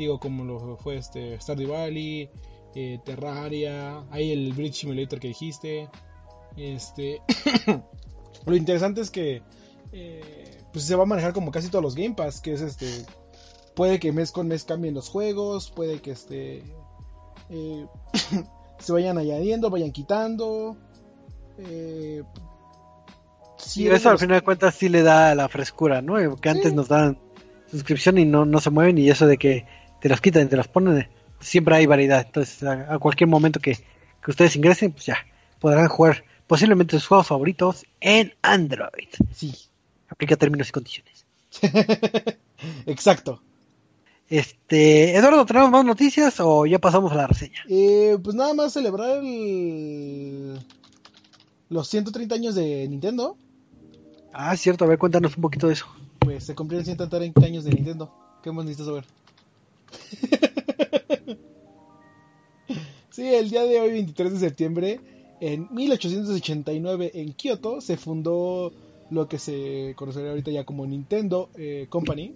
[0.04, 2.30] digo como lo fue este Stardew Valley,
[2.74, 5.88] eh, Terraria, hay el Bridge Simulator que dijiste,
[6.56, 7.20] este,
[8.46, 9.42] lo interesante es que,
[9.92, 12.86] eh, pues se va a manejar como casi todos los Game Pass, que es este,
[13.74, 16.62] puede que mes con mes cambien los juegos, puede que este,
[17.50, 17.86] eh,
[18.78, 20.76] se vayan añadiendo, vayan quitando,
[21.58, 22.22] eh,
[23.56, 26.36] si Y eres eso al los- final de cuentas sí le da la frescura, ¿no?
[26.36, 26.76] Que antes Sí.
[26.76, 27.18] nos dan
[27.70, 29.66] suscripción y no, no se mueven y eso de que
[30.00, 31.08] te los quitan y te los ponen,
[31.40, 32.24] siempre hay variedad.
[32.26, 35.18] Entonces a, a cualquier momento que, que ustedes ingresen, pues ya
[35.58, 39.08] podrán jugar posiblemente sus juegos favoritos en Android.
[39.34, 39.54] Sí,
[40.08, 41.26] Aplica términos y condiciones.
[42.86, 43.42] exacto.
[44.28, 47.64] Este, Eduardo, ¿tenemos más noticias o ya pasamos a la reseña?
[47.68, 50.58] Eh, pues nada más celebrar el...
[51.68, 53.36] los 130 años de Nintendo.
[54.32, 55.86] Ah, cierto, a ver, cuéntanos un poquito de eso.
[56.18, 58.12] Pues se cumplieron 130 años de Nintendo.
[58.42, 59.04] ¿Qué más necesitas saber?
[63.10, 65.00] sí, el día de hoy, 23 de septiembre,
[65.40, 68.72] en 1889 en Kioto, se fundó
[69.10, 72.34] lo que se conocería ahorita ya como Nintendo eh, Company.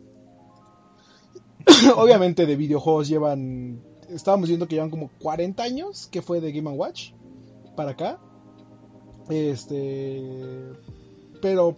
[1.97, 6.71] Obviamente de videojuegos llevan, estábamos viendo que llevan como 40 años, que fue de Game
[6.71, 7.13] Watch
[7.77, 8.19] para acá.
[9.29, 10.23] Este,
[11.41, 11.77] pero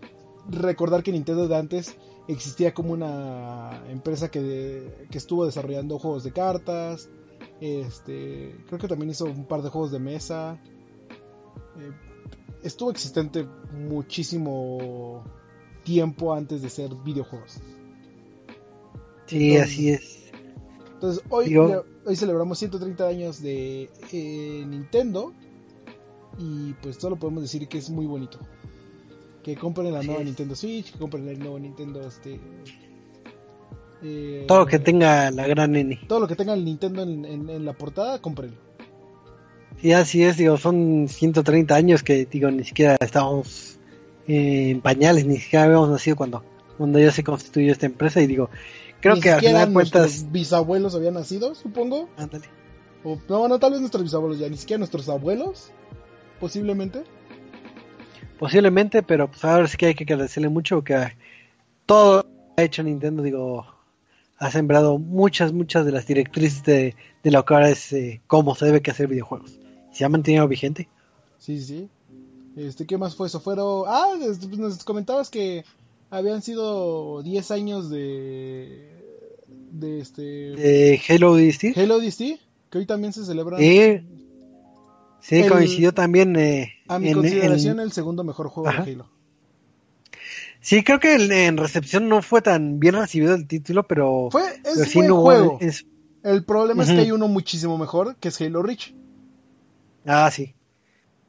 [0.48, 1.96] recordar que Nintendo de antes
[2.28, 7.08] existía como una empresa que, que estuvo desarrollando juegos de cartas.
[7.60, 10.58] Este, creo que también hizo un par de juegos de mesa.
[11.78, 11.92] Eh,
[12.62, 15.24] estuvo existente muchísimo
[15.82, 17.60] tiempo antes de ser videojuegos.
[19.26, 20.20] Sí, Entonces- así es.
[20.94, 25.32] Entonces, hoy, hoy celebramos 130 años de eh, Nintendo.
[26.38, 28.38] Y pues solo podemos decir que es muy bonito.
[29.44, 30.24] Que compren la nueva.
[30.24, 32.40] Nintendo Switch, que compren el nuevo Nintendo este.
[34.02, 36.00] eh, Todo lo que tenga la gran N.
[36.08, 38.56] todo lo que tenga el Nintendo en, en- en la portada, cómprenlo.
[39.80, 43.78] Sí, así es, digo, son 130 años que, digo, ni siquiera estábamos
[44.26, 46.42] eh, en pañales, ni siquiera habíamos nacido cuando,
[46.78, 48.48] cuando ya se constituyó esta empresa y digo,
[49.00, 52.08] creo Ni que al final de cuentas, nuestros bisabuelos habían nacido, supongo.
[52.16, 52.46] ándale,
[53.02, 55.70] O, no, no, tal vez nuestros bisabuelos ya, ni siquiera nuestros abuelos,
[56.40, 57.02] posiblemente.
[58.38, 61.12] Posiblemente, pero pues ahora sí que hay que agradecerle mucho que
[61.86, 63.66] todo ha hecho Nintendo, digo,
[64.38, 68.54] ha sembrado muchas, muchas de las directrices de, de lo que ahora es eh, cómo
[68.54, 69.58] se debe que hacer videojuegos.
[69.92, 70.88] Se ha mantenido vigente.
[71.38, 71.88] Sí, sí.
[72.56, 73.40] Este, ¿qué más fue eso?
[73.40, 73.84] Fueron.
[73.86, 75.64] Ah, este, pues, nos comentabas que
[76.10, 78.88] habían sido 10 años de.
[79.72, 80.22] de este.
[80.22, 81.76] De Halo DST.
[81.76, 82.22] Halo DST,
[82.70, 83.58] que hoy también se celebra.
[83.58, 84.00] Sí,
[85.24, 88.84] sí, El- coincidió también eh, a mi en- consideración, en- el segundo mejor juego Ajá.
[88.84, 89.06] de Halo.
[90.60, 94.42] Sí, creo que en, en recepción no fue tan bien recibido el título, pero, Fue,
[94.64, 95.58] es pero sí buen no juego.
[95.60, 95.84] es-
[96.22, 98.92] El problema es que hay uno muchísimo mejor, que es Halo Reach.
[100.06, 100.54] ah, sí.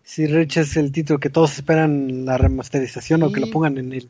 [0.03, 3.91] Sí, Rich es el título que todos esperan la remasterización o que lo pongan en
[3.91, 4.09] el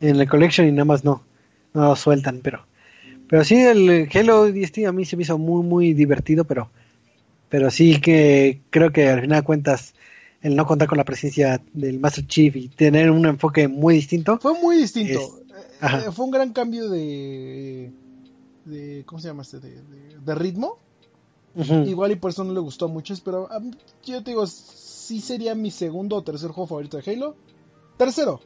[0.00, 1.22] en el collection y nada más no
[1.74, 2.64] no lo sueltan, pero
[3.28, 6.70] pero sí el Halo DST a mí se me hizo muy muy divertido, pero
[7.48, 9.94] pero sí que creo que al final de cuentas
[10.42, 14.38] el no contar con la presencia del Master Chief y tener un enfoque muy distinto,
[14.38, 15.18] Fue muy distinto.
[15.20, 15.30] Es-
[15.82, 17.90] Eh, eh, fue un gran cambio de.
[18.66, 19.58] de ¿Cómo se llama este?
[19.60, 20.78] De, de- de ritmo.
[21.86, 23.70] Igual y por eso no le gustó a muchos, pero mí-
[24.04, 27.34] yo te digo, sí sería mi segundo o tercer juego favorito de Halo.
[27.96, 28.40] Tercero,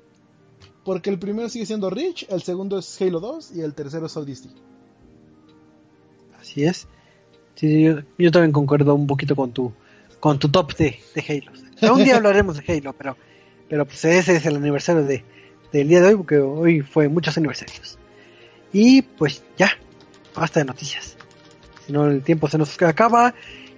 [0.84, 4.16] porque el primero sigue siendo Reach, el segundo es Halo 2 y el tercero es
[4.16, 4.50] ODST.
[6.40, 6.86] así es.
[7.54, 9.72] Sí, yo, yo también concuerdo un poquito con tu
[10.18, 11.24] con tu top de, de
[11.80, 11.94] Halo.
[11.94, 13.16] Un día hablaremos de Halo, pero
[13.68, 15.24] pero pues ese es el aniversario de
[15.72, 17.98] del día de hoy porque hoy fue muchos aniversarios.
[18.72, 19.70] Y pues ya,
[20.34, 21.16] basta de noticias.
[21.86, 23.34] Si no el tiempo se nos acaba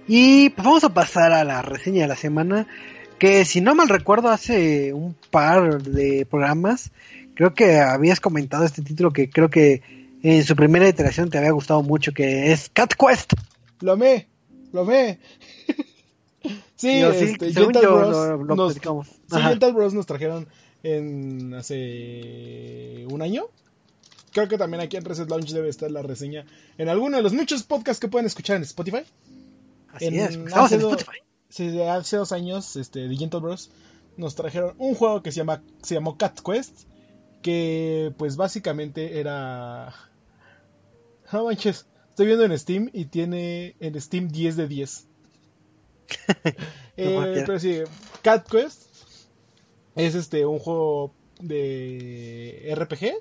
[0.07, 2.67] y pues vamos a pasar a la reseña de la semana
[3.17, 6.91] que si no mal recuerdo hace un par de programas
[7.35, 9.81] creo que habías comentado este título que creo que
[10.23, 13.33] en su primera iteración te había gustado mucho que es Cat Quest.
[13.83, 14.29] Lo amé,
[14.71, 15.19] lo amé.
[16.75, 18.79] sí, este, Gentle yo Bros lo, lo nos- sí.
[19.29, 20.47] Gentle Bros nos trajeron
[20.83, 23.43] en hace un año.
[24.31, 26.45] Creo que también aquí en Reset Launch debe estar la reseña
[26.77, 29.03] en alguno de los muchos podcasts que pueden escuchar en Spotify.
[29.91, 31.17] Así en- es, hace en Spotify.
[31.49, 33.69] Sí, hace dos años, este, de Gentle Bros,
[34.17, 36.87] nos trajeron un juego que se llama, se llamó Cat Quest,
[37.43, 39.93] que pues básicamente era,
[41.31, 45.07] no manches, Estoy viendo en Steam y tiene en Steam 10 de 10.
[46.95, 47.79] Eh, pero sí,
[48.21, 48.83] Cat Quest
[49.95, 53.13] es este un juego de RPG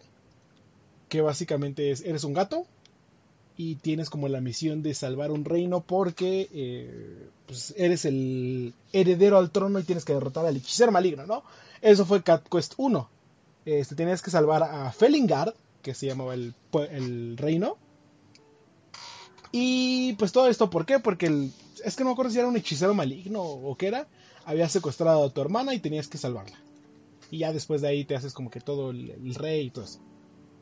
[1.08, 2.66] que básicamente es eres un gato
[3.56, 9.38] y tienes como la misión de salvar un reino porque eh, pues eres el heredero
[9.38, 11.44] al trono y tienes que derrotar al hechicero maligno, ¿no?
[11.80, 13.08] Eso fue Cat Quest 1.
[13.64, 17.78] Este, tenías que salvar a Felingard, que se llamaba el reino.
[19.52, 20.98] Y pues todo esto, ¿por qué?
[20.98, 21.52] Porque el,
[21.84, 24.08] es que no me acuerdo si era un hechicero maligno o qué era.
[24.44, 26.56] Había secuestrado a tu hermana y tenías que salvarla.
[27.30, 29.84] Y ya después de ahí te haces como que todo el, el rey y todo
[29.84, 30.00] eso.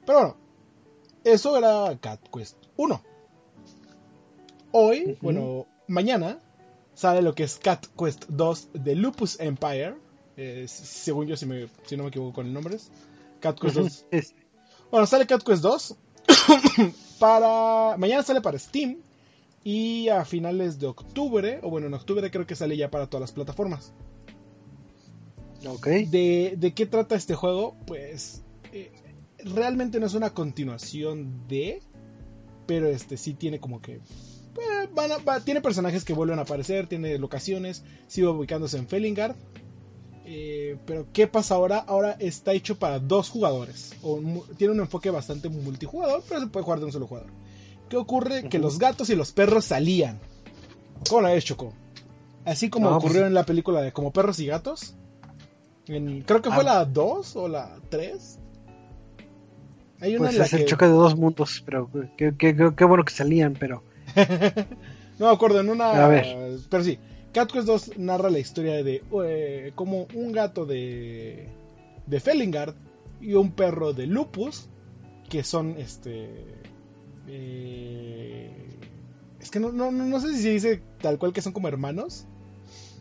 [0.05, 0.37] Pero bueno,
[1.25, 3.03] eso era Cat Quest 1.
[4.73, 6.39] Hoy, bueno, mañana
[6.95, 9.97] sale lo que es Cat Quest 2 de Lupus Empire.
[10.37, 12.77] Eh, según yo, si, me- si no me equivoco con el nombre.
[12.77, 12.91] es
[13.41, 14.35] Cat Quest 2 Es-
[14.91, 15.97] bueno, sale Cat Quest 2.
[17.19, 17.97] para.
[17.99, 18.99] Mañana sale para Steam.
[19.63, 23.21] Y a finales de octubre, o bueno, en octubre creo que sale ya para todas
[23.21, 23.93] las plataformas.
[25.67, 25.87] Ok.
[25.87, 27.77] ¿De, de qué trata este juego?
[27.87, 28.43] Pues.
[28.73, 28.91] eh,
[29.45, 31.83] realmente no es una continuación de.
[32.67, 33.97] Pero este sí tiene como que.
[33.97, 34.01] eh,
[34.95, 39.37] van a- va- tiene personajes que vuelven a aparecer, tiene locaciones, sigue ubicándose en Felingard.
[40.33, 41.79] Eh, pero ¿qué pasa ahora?
[41.79, 43.95] Ahora está hecho para dos jugadores.
[44.03, 44.21] O
[44.57, 47.31] tiene un enfoque bastante multijugador, pero se puede jugar de un solo jugador.
[47.89, 48.49] ¿Qué ocurre?
[48.49, 50.21] Que los gatos y los perros salían.
[51.09, 51.73] ¿Cómo la ves, Choco?
[52.45, 54.95] Así como No, ocurrió pues- en la película de Como Perros y Gatos.
[55.89, 56.75] En- creo que fue Ah.
[56.75, 58.39] la 2 o la 3.
[60.01, 60.65] Hay una Pues en la es el que...
[60.67, 63.83] choque de dos mundos, pero qué, qué- qué- qué bueno que salían, pero
[65.19, 66.05] No me acuerdo, en una.
[66.05, 66.59] A ver.
[66.71, 66.99] Pero sí,
[67.33, 71.49] Cat Quest 2 narra la historia de eh, como un gato de.
[72.07, 72.75] de Felingard
[73.21, 74.69] y un perro de Lupus,
[75.29, 76.45] que son este.
[77.29, 78.51] eh,
[79.41, 82.27] es que no, no, no sé si se dice tal cual que son como hermanos.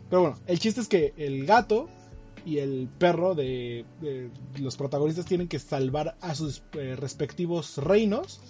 [0.08, 1.88] Pero bueno, el chiste es que el gato
[2.44, 8.40] y el perro de, de los protagonistas tienen que salvar a sus eh, respectivos reinos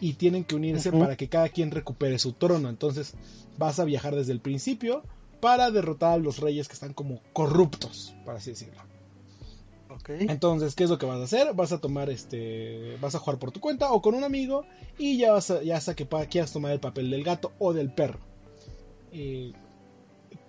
[0.00, 2.68] y tienen que unirse para que cada quien recupere su trono.
[2.68, 3.14] Entonces
[3.58, 5.02] vas a viajar desde el principio
[5.40, 8.82] para derrotar a los reyes que están como corruptos, por así decirlo.
[10.08, 11.54] Entonces, ¿qué es lo que vas a hacer?
[11.54, 14.64] Vas a tomar este, vas a jugar por tu cuenta o con un amigo
[14.98, 17.92] y ya vas a, ya sea que quieras tomar el papel del gato o del
[17.92, 18.18] perro.
[19.12, 19.52] Eh,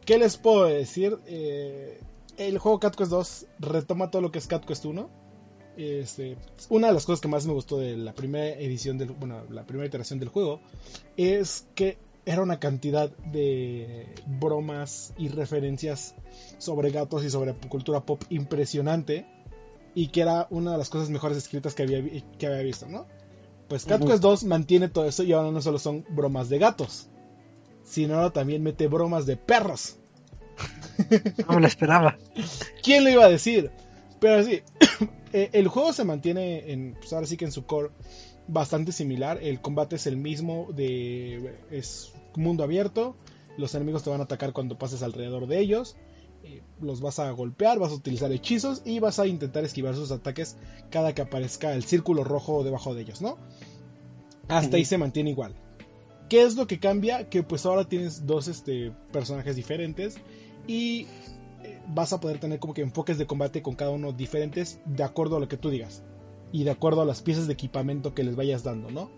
[0.05, 1.17] ¿Qué les puedo decir?
[1.25, 2.01] Eh,
[2.37, 5.09] el juego Cat Quest 2 retoma todo lo que es Cat Quest 1.
[5.77, 6.37] Este,
[6.69, 9.63] una de las cosas que más me gustó de la primera edición del, bueno, la
[9.63, 10.61] primera iteración del juego
[11.17, 16.15] es que era una cantidad de bromas y referencias
[16.57, 19.25] sobre gatos y sobre cultura pop impresionante
[19.93, 22.03] y que era una de las cosas mejores escritas que había,
[22.37, 23.05] que había visto, ¿no?
[23.67, 24.09] Pues Cat Ujú.
[24.09, 27.07] Quest 2 mantiene todo eso y ahora no solo son bromas de gatos,
[27.83, 29.97] sino ahora también mete bromas de perros.
[31.47, 32.17] No me lo esperaba.
[32.83, 33.71] ¿Quién lo iba a decir?
[34.25, 34.63] Pero sí,
[35.33, 37.91] eh, el juego se mantiene en, pues ahora sí que en su core
[38.47, 39.37] bastante similar.
[39.39, 43.15] El combate es el mismo, de es mundo abierto.
[43.55, 45.95] Los enemigos te van a atacar cuando pases alrededor de ellos.
[46.43, 50.09] eh, los vas a golpear, vas a utilizar hechizos y vas a intentar esquivar sus
[50.09, 50.57] ataques
[50.89, 53.37] cada que aparezca el círculo rojo debajo de ellos, ¿no?
[54.47, 55.53] Hasta ahí se mantiene igual.
[56.29, 57.29] ¿Qué es lo que cambia?
[57.29, 60.17] Que pues ahora tienes dos este, personajes diferentes
[60.65, 61.05] y
[61.87, 65.37] vas a poder tener como que enfoques de combate con cada uno diferentes de acuerdo
[65.37, 66.03] a lo que tú digas
[66.51, 69.09] y de acuerdo a las piezas de equipamiento que les vayas dando, ¿no?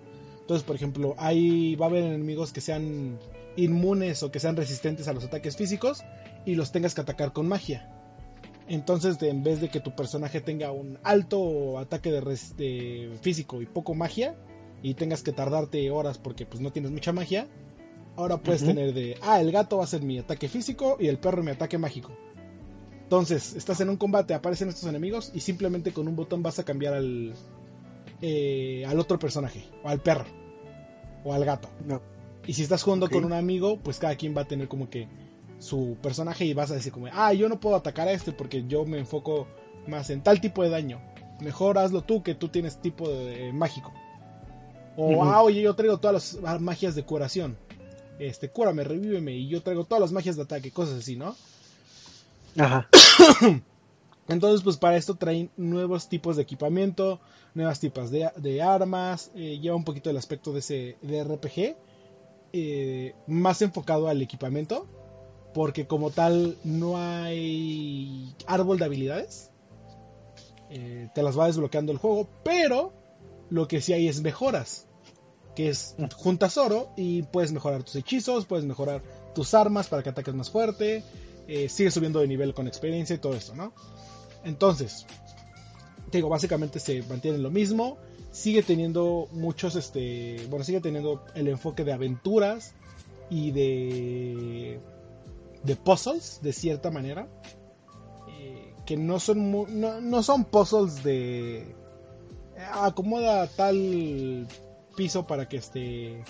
[0.42, 3.20] Entonces, por ejemplo, ahí va a haber enemigos que sean
[3.58, 6.04] inmunes o que sean resistentes a los ataques físicos
[6.46, 7.90] y los tengas que atacar con magia.
[8.70, 13.12] Entonces, de- en vez de que tu personaje tenga un alto ataque de, res- de
[13.22, 14.36] físico y poco magia
[14.84, 17.48] y tengas que tardarte horas porque pues no tienes mucha magia,
[18.16, 21.18] ahora puedes tener de, ah, el gato va a ser mi ataque físico y el
[21.18, 22.12] perro mi ataque mágico.
[23.08, 26.66] Entonces, estás en un combate, aparecen estos enemigos y simplemente con un botón vas a
[26.66, 27.36] cambiar al,
[28.22, 30.26] eh, al otro personaje, o al perro,
[31.24, 31.70] o al gato.
[31.86, 32.02] No.
[32.46, 35.08] Y si estás jugando con un amigo, pues cada quien va a tener como que
[35.58, 38.66] su personaje y vas a decir como, ah, yo no puedo atacar a este porque
[38.68, 39.48] yo me enfoco
[39.88, 41.00] más en tal tipo de daño.
[41.40, 43.94] Mejor hazlo tú que tú tienes tipo de, mágico.
[44.98, 47.58] O, ah, oye, yo traigo todas las magias de curación.
[48.20, 51.38] Este, cúrame, revíveme y yo traigo todas las magias de ataque, cosas así, ¿no?
[52.58, 52.90] Ajá.
[54.28, 57.22] Entonces, pues para esto traen nuevos tipos de equipamiento,
[57.54, 61.78] nuevas tipos de, de armas, eh, lleva un poquito el aspecto de ese de RPG,
[62.54, 64.86] eh, más enfocado al equipamiento,
[65.54, 69.52] porque como tal no hay árbol de habilidades,
[70.70, 72.92] eh, te las va desbloqueando el juego, pero
[73.50, 74.86] lo que sí hay es mejoras.
[75.56, 79.02] que es juntas oro y puedes mejorar tus hechizos, puedes mejorar
[79.34, 81.04] tus armas para que ataques más fuerte,
[81.48, 83.74] eh, sigues subiendo de nivel con experiencia y todo esto, ¿no?
[84.44, 85.06] Entonces,
[86.12, 87.98] digo, básicamente se mantiene lo mismo,
[88.32, 92.74] sigue teniendo muchos, este, bueno, sigue teniendo el enfoque de aventuras
[93.30, 94.80] y de,
[95.64, 97.28] de puzzles, de cierta manera,
[98.30, 101.76] eh, que no son, no, no son puzzles de
[102.58, 104.48] eh, acomoda tal
[104.96, 106.24] piso para que este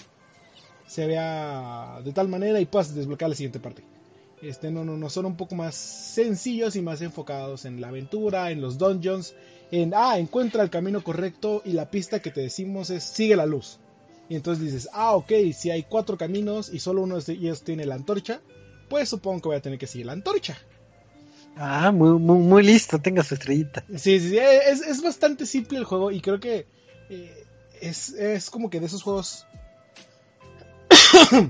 [0.85, 3.83] se vea de tal manera y puedas desbloquear la siguiente parte.
[4.41, 8.51] Este no, no, no son un poco más sencillos y más enfocados en la aventura,
[8.51, 9.33] en los dungeons,
[9.71, 13.45] en ah, encuentra el camino correcto y la pista que te decimos es sigue la
[13.45, 13.79] luz.
[14.29, 17.85] Y entonces dices, ah, ok, si hay cuatro caminos y solo uno de ellos tiene
[17.85, 18.41] la antorcha,
[18.89, 20.57] pues supongo que voy a tener que seguir la antorcha.
[21.55, 23.83] Ah, muy, muy, muy listo, tenga su estrellita.
[23.89, 26.67] Sí, sí, sí, es, es bastante simple el juego y creo que
[27.09, 27.45] eh,
[27.81, 29.47] es, es como que de esos juegos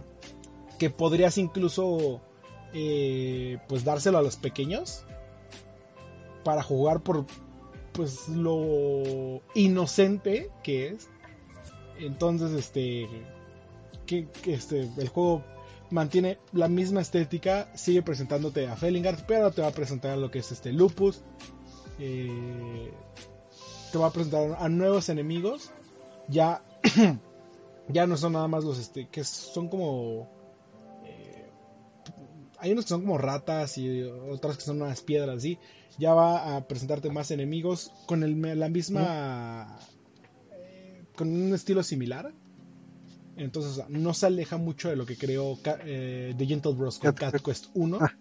[0.79, 2.21] que podrías incluso
[2.80, 5.03] eh, pues dárselo a los pequeños
[6.43, 7.25] para jugar por
[7.91, 11.09] pues lo inocente que es.
[11.97, 13.09] Entonces este
[14.05, 15.43] que, este el juego
[15.89, 20.39] mantiene la misma estética sigue presentándote a Felingard pero te va a presentar lo que
[20.39, 21.23] es este Lupus
[21.97, 22.93] eh,
[23.91, 25.71] te va a presentar a nuevos enemigos.
[26.28, 26.61] Ya
[27.88, 30.36] ya no son nada más los este que son como
[32.60, 35.60] hay unos que son como ratas y otras que son unas piedras así
[35.97, 39.80] ya va a presentarte más enemigos con el, la misma
[40.51, 42.34] eh, con un estilo similar
[43.36, 47.41] entonces no se aleja mucho de lo que creó eh, The Gentle Bros con Cat
[47.41, 48.14] Quest 1 ah.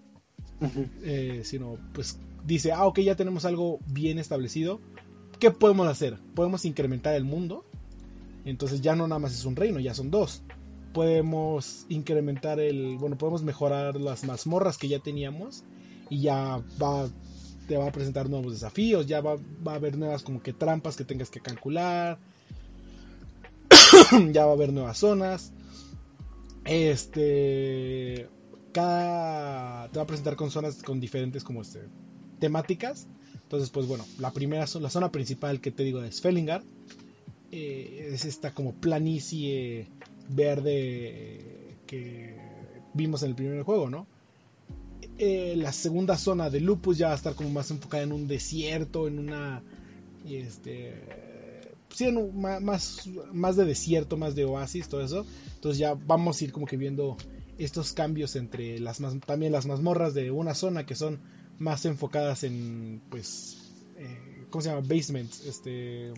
[1.43, 4.81] sino pues dice ah ok ya tenemos algo bien establecido
[5.39, 6.19] ¿qué podemos hacer?
[6.35, 7.67] podemos incrementar el mundo
[8.47, 10.43] entonces ya no nada más es un reino, ya son dos.
[10.97, 15.63] Podemos incrementar el, bueno, podemos mejorar las mazmorras que ya teníamos
[16.09, 17.07] y ya va,
[17.69, 20.97] te va a presentar nuevos desafíos, ya va, va a haber nuevas como que trampas
[20.97, 22.19] que tengas que calcular,
[24.33, 25.53] ya va a haber nuevas zonas.
[26.65, 28.27] Este,
[28.73, 31.91] cada, te va a presentar con zonas con diferentes como este,
[32.39, 33.07] temáticas.
[33.43, 36.65] Entonces, pues bueno, la primera, la zona principal que te digo es Felingard
[37.53, 39.89] eh, es esta como planicie
[40.29, 42.37] verde que
[42.95, 44.07] vimos en el primer juego, ¿no?
[45.19, 48.29] Eh, la segunda zona de Lupus ya va a estar como más enfocada en un
[48.29, 49.63] desierto, en una...
[50.29, 50.95] Este,
[51.91, 55.25] sí, más, más de desierto, más de oasis, todo eso.
[55.55, 57.17] Entonces ya vamos a ir como que viendo
[57.59, 61.21] estos cambios entre las también las mazmorras de una zona que son
[61.59, 64.87] más enfocadas en, pues, eh, ¿cómo se llama?
[64.87, 66.13] Basements, este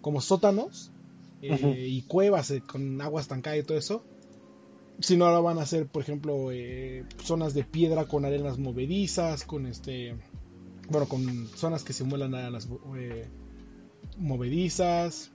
[0.00, 0.90] como sótanos
[1.42, 4.04] eh, y cuevas eh, con agua estancada y todo eso.
[5.00, 9.44] Si no, ahora van a ser, por ejemplo, eh, zonas de piedra con arenas movedizas,
[9.44, 10.14] con este.
[10.88, 12.68] Bueno, con zonas que simulan a las
[14.18, 15.32] movedizas.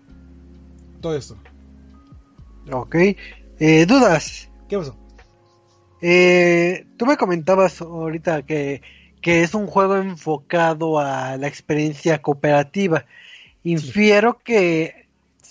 [1.01, 1.38] Todo esto.
[2.72, 2.95] Ok.
[3.88, 4.49] dudas.
[4.70, 4.95] ¿Qué pasó?
[5.99, 8.82] tú me comentabas ahorita que,
[9.22, 13.05] que es un juego enfocado a la experiencia cooperativa.
[13.64, 15.07] Infiero que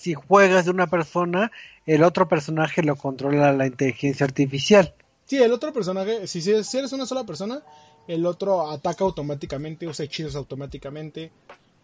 [0.07, 1.51] si juegas de una persona,
[1.85, 4.95] el otro personaje lo controla la inteligencia artificial.
[5.25, 7.65] Sí, el otro personaje, si, si eres una sola persona,
[8.07, 11.33] el otro ataca automáticamente, usa hechizos automáticamente,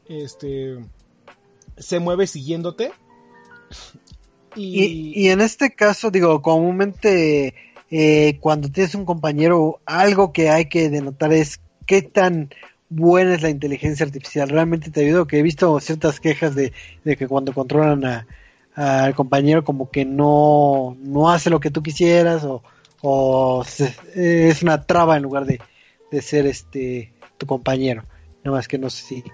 [0.08, 0.78] este,
[1.76, 2.92] se mueve siguiéndote.
[4.54, 7.54] Y, y, en este caso, digo, comúnmente
[7.90, 12.50] eh, cuando tienes un compañero, algo que hay que denotar es qué tan
[12.94, 14.48] buena es la inteligencia artificial.
[14.48, 16.72] Realmente te ayudo que he visto ciertas quejas de,
[17.04, 18.26] que cuando controlan a
[18.74, 22.62] al compañero como que no, no hace lo que tú quisieras o,
[23.02, 23.64] o
[24.14, 25.60] es una traba en lugar de,
[26.10, 28.04] de, ser este tu compañero.
[28.44, 29.24] Nada más que no sé si,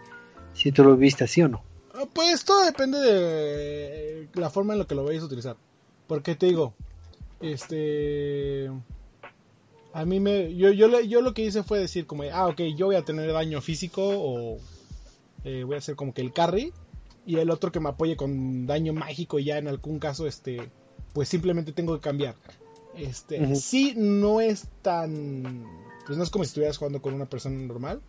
[0.54, 1.62] si tú lo viste así o no.
[1.94, 5.56] Ah, pues todo depende de la forma en la que lo vayas a utilizar.
[6.06, 6.74] Porque te digo,
[7.40, 8.70] este
[9.98, 10.54] a mí me.
[10.54, 13.32] Yo, yo, yo lo que hice fue decir, como, ah, ok, yo voy a tener
[13.32, 14.58] daño físico o
[15.42, 16.72] eh, voy a hacer como que el carry.
[17.26, 20.70] Y el otro que me apoye con daño mágico, y ya en algún caso, este.
[21.14, 22.36] Pues simplemente tengo que cambiar.
[22.96, 25.66] Este, sí, no es tan.
[26.06, 28.00] Pues no es como si estuvieras jugando con una persona normal.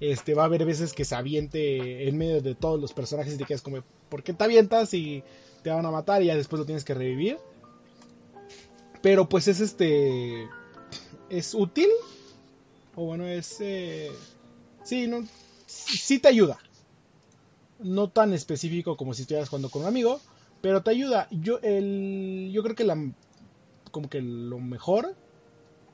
[0.00, 3.38] Este, va a haber veces que se aviente en medio de todos los personajes y
[3.38, 3.78] te quedas como,
[4.08, 5.22] ¿por qué te avientas y
[5.62, 7.38] te van a matar y ya después lo tienes que revivir?
[9.00, 10.48] Pero pues es este
[11.30, 11.88] es útil.
[12.94, 13.56] O bueno, es...
[13.60, 14.10] Eh,
[14.84, 15.26] sí, no,
[15.66, 16.58] sí te ayuda.
[17.78, 20.20] No tan específico como si estuvieras jugando con un amigo.
[20.60, 21.28] Pero te ayuda.
[21.30, 23.12] Yo, el, yo creo que la,
[23.90, 25.14] como que lo mejor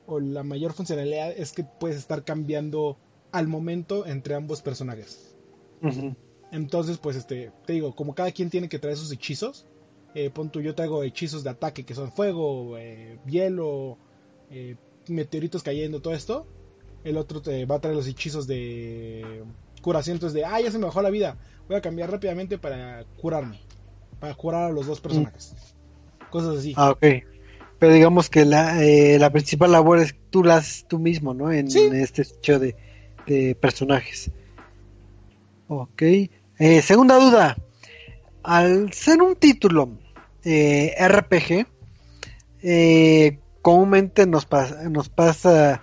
[0.05, 2.97] o la mayor funcionalidad es que puedes estar cambiando
[3.31, 5.35] al momento entre ambos personajes.
[6.51, 9.65] Entonces, pues, este, te digo, como cada quien tiene que traer sus hechizos,
[10.13, 13.97] eh, pon tú, yo traigo hechizos de ataque que son fuego, eh, hielo,
[14.51, 14.75] eh,
[15.07, 16.47] meteoritos cayendo, todo esto.
[17.03, 19.43] El otro te va a traer los hechizos de
[19.81, 21.37] curación, entonces de, ah, ya se me bajó la vida,
[21.67, 23.59] voy a cambiar rápidamente para curarme,
[24.19, 25.53] para curar a los dos personajes.
[26.31, 26.73] Cosas así.
[26.75, 27.05] Ah, ok.
[27.77, 31.51] Pero digamos que la, eh, la principal labor es tú las tú mismo, ¿no?
[31.51, 32.75] En, este hecho de,
[33.27, 34.31] de, personajes.
[35.67, 36.01] Ok.
[36.01, 37.57] Eh, segunda duda.
[38.41, 39.89] Al ser un título
[40.45, 41.67] eh, RPG,
[43.63, 45.81] comúnmente nos, pasa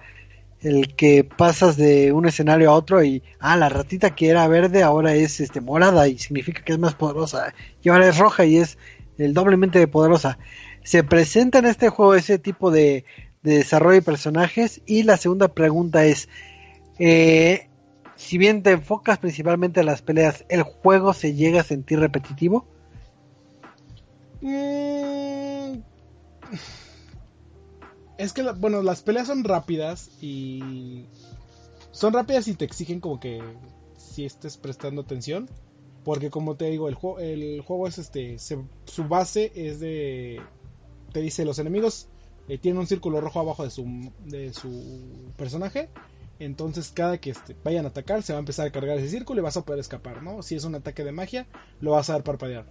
[0.61, 4.83] el que pasas de un escenario a otro y, ah, la ratita que era verde
[4.83, 7.55] ahora es este morada y significa que es más poderosa.
[7.83, 8.77] Y ahora es roja y es
[9.17, 10.39] el doblemente poderosa.
[10.85, 13.07] Se presenta en este juego ese tipo de,
[13.43, 16.29] desarrollo de personajes y la segunda pregunta es,
[16.99, 17.67] eh,
[18.17, 22.67] si bien te enfocas principalmente en las peleas, ¿el juego se llega a sentir repetitivo?
[24.43, 25.81] Mm,
[28.21, 31.07] es que, bueno, las peleas son rápidas y...
[31.91, 33.43] Son rápidas y te exigen como que
[33.97, 35.49] si estés prestando atención.
[36.05, 38.39] Porque como te digo, el, juego, el juego es este...
[38.39, 40.41] su base es de...
[41.13, 42.09] Te dice, los enemigos
[42.47, 45.89] eh, tienen un círculo rojo abajo de su, de su personaje.
[46.39, 49.41] Entonces cada que este, vayan a atacar se va a empezar a cargar ese círculo
[49.41, 50.43] y vas a poder escapar, ¿no?
[50.43, 51.47] Si es un ataque de magia,
[51.81, 52.67] lo vas a dar parpadear.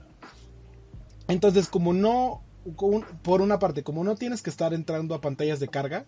[1.27, 2.43] Entonces como no
[2.73, 6.05] por una parte, como no tienes que estar entrando a pantallas de carga,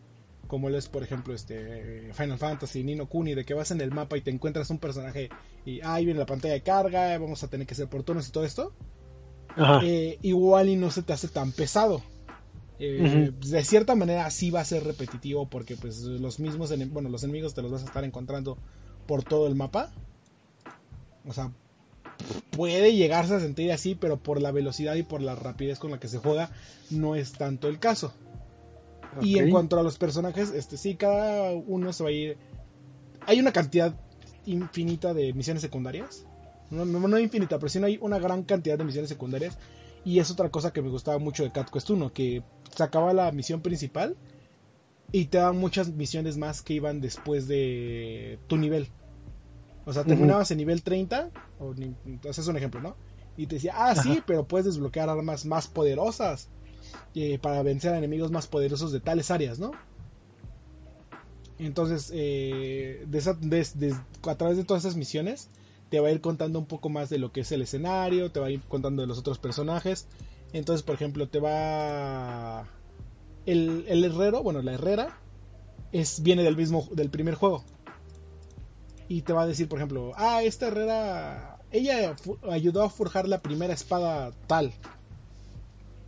[0.48, 4.18] como es por ejemplo este Final Fantasy, Nino Kuni, de que vas en el mapa
[4.18, 5.30] y te encuentras un personaje
[5.66, 8.32] y ahí viene la pantalla de carga, vamos a tener que ser por turnos y
[8.32, 8.74] todo esto,
[9.84, 12.02] eh, igual y no se te hace tan pesado.
[12.84, 17.24] Eh, de cierta manera sí va a ser repetitivo porque pues los mismos bueno los
[17.24, 18.58] enemigos te los vas a estar encontrando
[19.08, 19.92] por todo el mapa.
[21.28, 21.52] O sea
[22.52, 26.00] puede llegarse a sentir así, pero por la velocidad y por la rapidez con la
[26.00, 26.52] que se juega,
[26.90, 28.14] no es tanto el caso.
[29.22, 32.38] Y en cuanto a los personajes, este sí, cada uno se va a ir.
[33.28, 33.94] Hay una cantidad
[34.46, 36.26] infinita de misiones secundarias.
[36.70, 39.58] No, no, infinita, pero sí no hay una gran cantidad de misiones secundarias.
[40.06, 42.44] Y es otra cosa que me gustaba mucho de Cat Quest 1, que
[42.76, 44.16] se acaba la misión principal
[45.12, 48.88] y te dan muchas misiones más que iban después de tu nivel.
[49.86, 51.74] O sea, terminabas en nivel 30, o,
[52.24, 52.96] es un ejemplo, ¿no?
[53.36, 56.50] Y te decía, ah, sí, pero puedes desbloquear armas más poderosas
[57.16, 59.72] eh, para vencer a enemigos más poderosos de tales áreas, ¿no?
[61.58, 63.06] Entonces, eh,
[64.28, 65.50] a través de todas esas misiones,
[65.90, 68.40] te va a ir contando un poco más de lo que es el escenario, te
[68.40, 70.08] va a ir contando de los otros personajes.
[70.54, 72.68] Entonces, por ejemplo, te va...
[73.46, 75.18] El, el herrero, bueno, la herrera,
[75.92, 77.64] es, viene del mismo, del primer juego
[79.12, 82.16] y te va a decir, por ejemplo, ah, esta herrera, ella
[82.50, 84.72] ayudó a forjar la primera espada tal.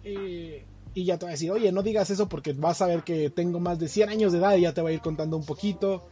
[0.05, 3.29] y ya te va a decir, oye, no digas eso porque vas a ver que
[3.29, 5.45] tengo más de 100 años de edad y ya te va a ir contando un
[5.45, 6.07] poquito.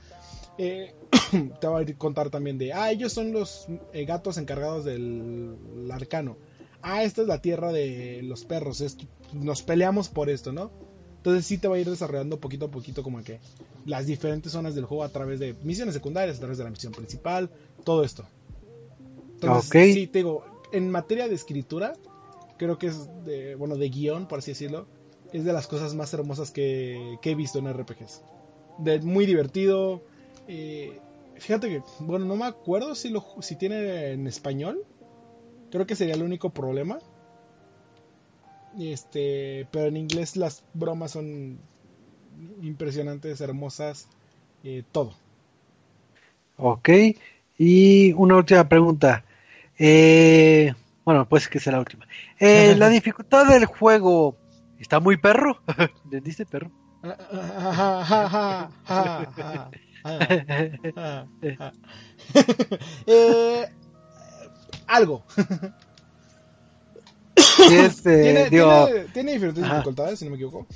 [0.57, 0.93] Eh,
[1.61, 5.55] te va a ir contar también de, ah, ellos son los eh, gatos encargados del
[5.93, 6.35] arcano.
[6.81, 8.83] Ah, esta es la tierra de los perros,
[9.31, 10.71] nos peleamos por esto, ¿no?
[11.21, 13.39] Entonces sí te va a ir desarrollando poquito a poquito como que
[13.85, 16.93] las diferentes zonas del juego a través de misiones secundarias, a través de la misión
[16.93, 17.51] principal,
[17.83, 18.25] todo esto.
[19.35, 21.93] Entonces, sí, te digo, en materia de escritura,
[22.57, 24.87] creo que es de, bueno, de guion, por así decirlo,
[25.31, 28.23] es de las cosas más hermosas que, he visto en RPGs.
[28.79, 30.01] De, muy divertido.
[30.47, 30.99] Eh,
[31.35, 34.83] fíjate que, bueno, no me acuerdo si, lo, si tiene en español.
[35.69, 36.97] Creo que sería el único problema.
[38.79, 41.59] Este, pero en inglés las bromas son
[42.61, 44.07] impresionantes, hermosas,
[44.63, 45.13] eh, todo.
[46.57, 46.89] Ok,
[47.57, 49.25] y una última pregunta.
[49.77, 52.07] Eh, bueno, pues que sea la última.
[52.39, 54.37] Eh, la dificultad del juego
[54.79, 55.61] está muy perro.
[56.11, 56.71] ¿Le dice perro?
[64.87, 65.23] algo.
[67.71, 68.49] Este,
[69.13, 70.67] tiene, diferentes dificultades, si no me equivoco.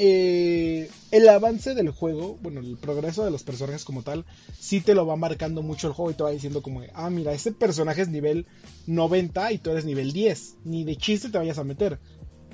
[0.00, 4.24] Eh, el avance del juego, bueno, el progreso de los personajes como tal,
[4.56, 7.32] sí te lo va marcando mucho el juego y te va diciendo como, ah, mira,
[7.32, 8.46] ese personaje es nivel
[8.86, 11.98] 90 y tú eres nivel 10, ni de chiste te vayas a meter.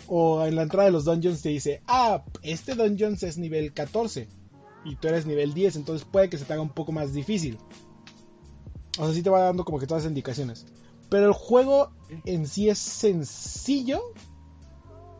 [0.07, 4.26] O en la entrada de los dungeons te dice, ah, este dungeons es nivel 14
[4.87, 7.59] y tú eres nivel 10, entonces puede que se te haga un poco más difícil.
[8.99, 10.66] O sea, sí te va dando como que todas las indicaciones.
[11.11, 11.90] Pero el juego
[12.24, 14.01] en sí es sencillo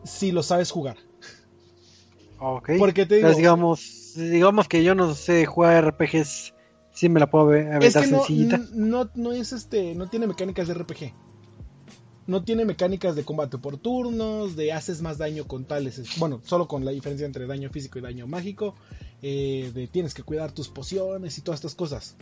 [0.03, 0.97] si lo sabes jugar.
[2.39, 2.71] Ok.
[2.77, 6.53] Porque te digo- digamos, digamos que yo no sé jugar RPGs,
[6.93, 8.59] sí me la puedo ve- Es aventar que no, sencillita.
[8.73, 11.13] no, no es este, no tiene mecánicas de RPG.
[12.27, 16.41] No tiene mecánicas de combate por turnos, de haces más daño con tales, es- bueno,
[16.43, 18.75] solo con la diferencia entre daño físico y daño mágico,
[19.21, 22.15] eh, de tienes que cuidar tus pociones y todas estas cosas.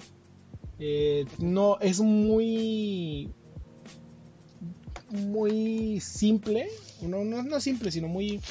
[0.80, 3.32] Eh, no, es muy,
[5.10, 6.68] muy simple,
[7.02, 8.42] no, no, no simple, sino muy,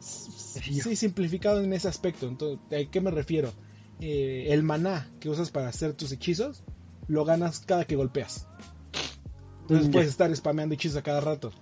[0.00, 2.26] sí, simplificado en ese aspecto.
[2.28, 3.52] Entonces, ¿a qué me refiero?
[4.00, 6.62] Eh, el maná que usas para hacer tus hechizos
[7.08, 8.46] lo ganas cada que golpeas.
[9.62, 11.52] Entonces Mm, puedes estar spameando hechizos a cada rato.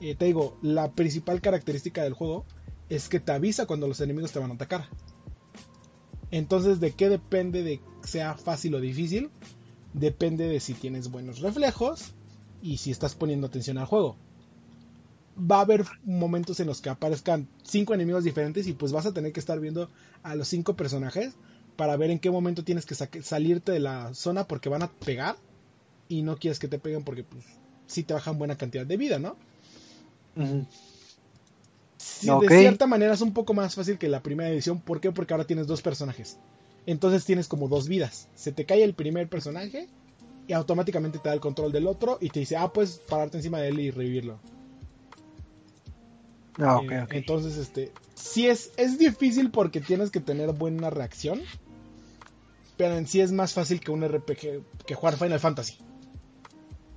[0.00, 2.46] Eh, te digo, la principal característica del juego
[2.88, 4.88] es que te avisa cuando los enemigos te van a atacar.
[6.30, 9.30] Entonces, ¿de qué depende de que sea fácil o difícil?
[9.92, 12.12] Depende de si tienes buenos reflejos
[12.62, 14.16] y si estás poniendo atención al juego.
[15.38, 19.12] Va a haber momentos en los que aparezcan cinco enemigos diferentes y pues vas a
[19.12, 19.90] tener que estar viendo
[20.22, 21.34] a los cinco personajes
[21.76, 25.36] para ver en qué momento tienes que salirte de la zona porque van a pegar
[26.08, 27.44] y no quieres que te peguen porque pues
[27.86, 29.36] sí te bajan buena cantidad de vida, ¿no?
[32.00, 32.44] Sí, Ok.
[32.44, 34.80] De cierta manera es un poco más fácil que la primera edición.
[34.80, 35.12] ¿Por qué?
[35.12, 36.38] Porque ahora tienes dos personajes.
[36.86, 38.28] Entonces tienes como dos vidas.
[38.34, 39.86] Se te cae el primer personaje
[40.48, 43.58] y automáticamente te da el control del otro y te dice, ah, pues pararte encima
[43.58, 44.38] de él y revivirlo.
[46.58, 47.12] Ah, ok, Eh, ok.
[47.12, 51.40] Entonces, este, sí es, es difícil porque tienes que tener buena reacción.
[52.78, 55.76] Pero en sí es más fácil que un RPG, que jugar Final Fantasy.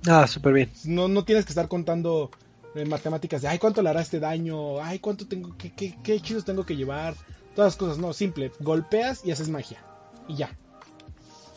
[0.06, 0.70] Ah, súper bien.
[0.84, 2.30] No, no tienes que estar contando
[2.74, 6.14] eh, matemáticas de, ay, cuánto le hará este daño, ay, cuánto tengo, qué, qué, qué
[6.14, 7.14] hechizos tengo que llevar.
[7.54, 8.50] Todas las cosas, no, simple.
[8.60, 9.84] Golpeas y haces magia.
[10.28, 10.56] Y ya.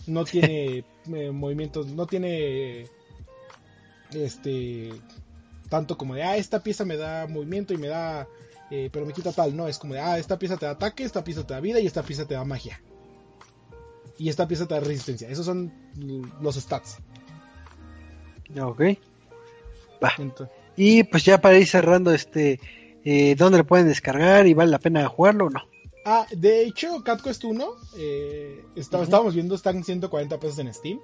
[0.05, 2.88] No tiene eh, movimientos, no tiene
[4.11, 4.91] este
[5.70, 8.28] tanto como de, ah, esta pieza me da movimiento y me da,
[8.72, 9.55] eh, pero me quita tal.
[9.55, 11.80] No, es como de, ah, esta pieza te da ataque, esta pieza te da vida
[11.80, 12.82] y esta pieza te da magia.
[14.18, 15.30] Y esta pieza te da resistencia.
[15.30, 15.72] Esos son
[16.41, 16.97] los stats.
[18.59, 18.82] Ok.
[20.03, 20.11] Va.
[20.18, 22.59] Entonces, Y pues ya para ir cerrando, este,
[23.03, 25.61] eh, ¿dónde lo pueden descargar y vale la pena jugarlo o no?
[26.05, 27.65] Ah, de hecho, CatQuest 1,
[27.97, 30.99] eh, está- estábamos viendo, están 140 pesos en Steam.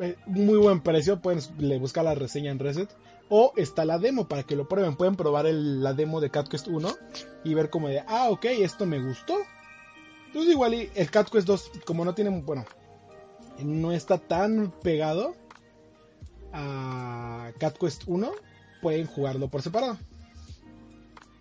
[0.00, 2.88] Eh, muy buen precio, pueden le buscar la reseña en Reset.
[3.28, 4.96] O está la demo para que lo prueben.
[4.96, 6.96] Pueden probar el- la demo de CatQuest 1
[7.44, 9.36] y ver como de, ah, ok, esto me gustó.
[10.28, 12.64] Entonces igual y el CatQuest 2, como no tiene, bueno,
[13.62, 15.34] no está tan pegado
[16.52, 18.32] a CatQuest 1,
[18.80, 19.98] pueden jugarlo por separado.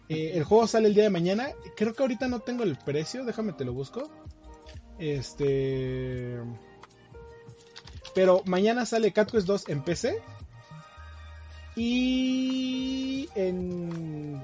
[0.09, 1.49] Eh, el juego sale el día de mañana.
[1.75, 3.25] Creo que ahorita no tengo el precio.
[3.25, 4.09] Déjame te lo busco.
[4.99, 6.39] Este.
[8.15, 10.21] Pero mañana sale CatQuest 2 en PC.
[11.75, 14.43] Y en.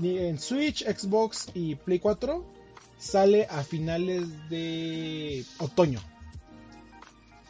[0.00, 2.44] En Switch, Xbox y Play 4
[2.98, 6.00] sale a finales de otoño.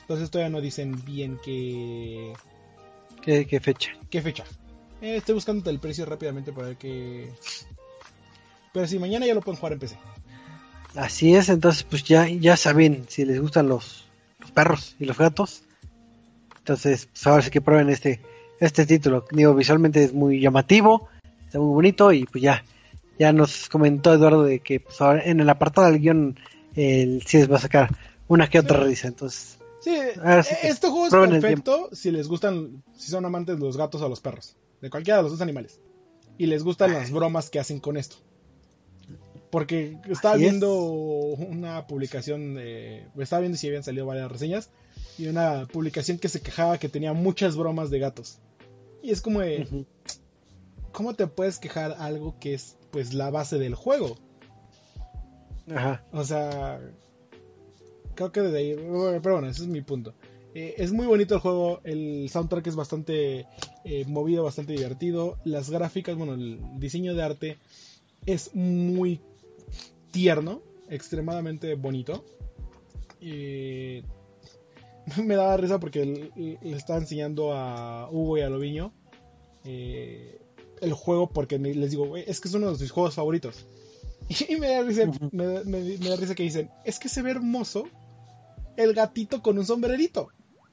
[0.02, 2.32] Entonces todavía no dicen bien qué,
[3.22, 3.90] ¿Qué, qué fecha?
[4.10, 4.44] ¿Qué fecha?
[5.00, 7.30] Eh, estoy buscando el precio rápidamente para ver qué.
[8.72, 9.96] Pero si mañana ya lo pueden jugar en PC.
[10.94, 14.06] Así es, entonces pues ya, ya saben si les gustan los,
[14.40, 15.62] los perros y los gatos.
[16.58, 18.20] Entonces, pues ahora sí que prueben este,
[18.60, 19.24] este título.
[19.30, 21.08] Digo, visualmente es muy llamativo,
[21.44, 22.64] está muy bonito y pues ya,
[23.18, 26.38] ya nos comentó Eduardo de que pues ahora en el apartado del guion
[26.74, 27.90] el sí les va a sacar
[28.26, 29.08] una que otra risa.
[29.08, 33.64] Entonces, Sí, Ahora sí este juego es perfecto si les gustan, si son amantes de
[33.64, 35.80] los gatos o los perros, de cualquiera de los dos animales.
[36.36, 38.16] Y les gustan las bromas que hacen con esto.
[39.50, 40.50] Porque estaba Así es.
[40.50, 44.70] viendo una publicación, de, estaba viendo si habían salido varias reseñas,
[45.16, 48.38] y una publicación que se quejaba que tenía muchas bromas de gatos.
[49.02, 49.86] Y es como de,
[50.92, 54.16] ¿cómo te puedes quejar algo que es pues la base del juego?
[55.74, 56.80] ajá, O sea,
[58.18, 58.74] creo que desde ahí,
[59.22, 60.14] pero bueno, ese es mi punto.
[60.54, 63.46] Eh, es muy bonito el juego, el soundtrack es bastante
[63.84, 65.38] eh, movido, bastante divertido.
[65.44, 67.58] Las gráficas, bueno, el diseño de arte
[68.26, 69.20] es muy
[70.10, 72.24] tierno, extremadamente bonito.
[73.20, 74.02] Eh,
[75.24, 78.92] me daba risa porque le, le estaba enseñando a Hugo y a Loviño
[79.64, 83.66] el juego porque me- les digo, "Güey, es que es uno de mis juegos favoritos.
[84.48, 87.84] Y me da risa, me da risa que dicen, es que se ve hermoso
[88.78, 90.30] el gatito con un sombrerito,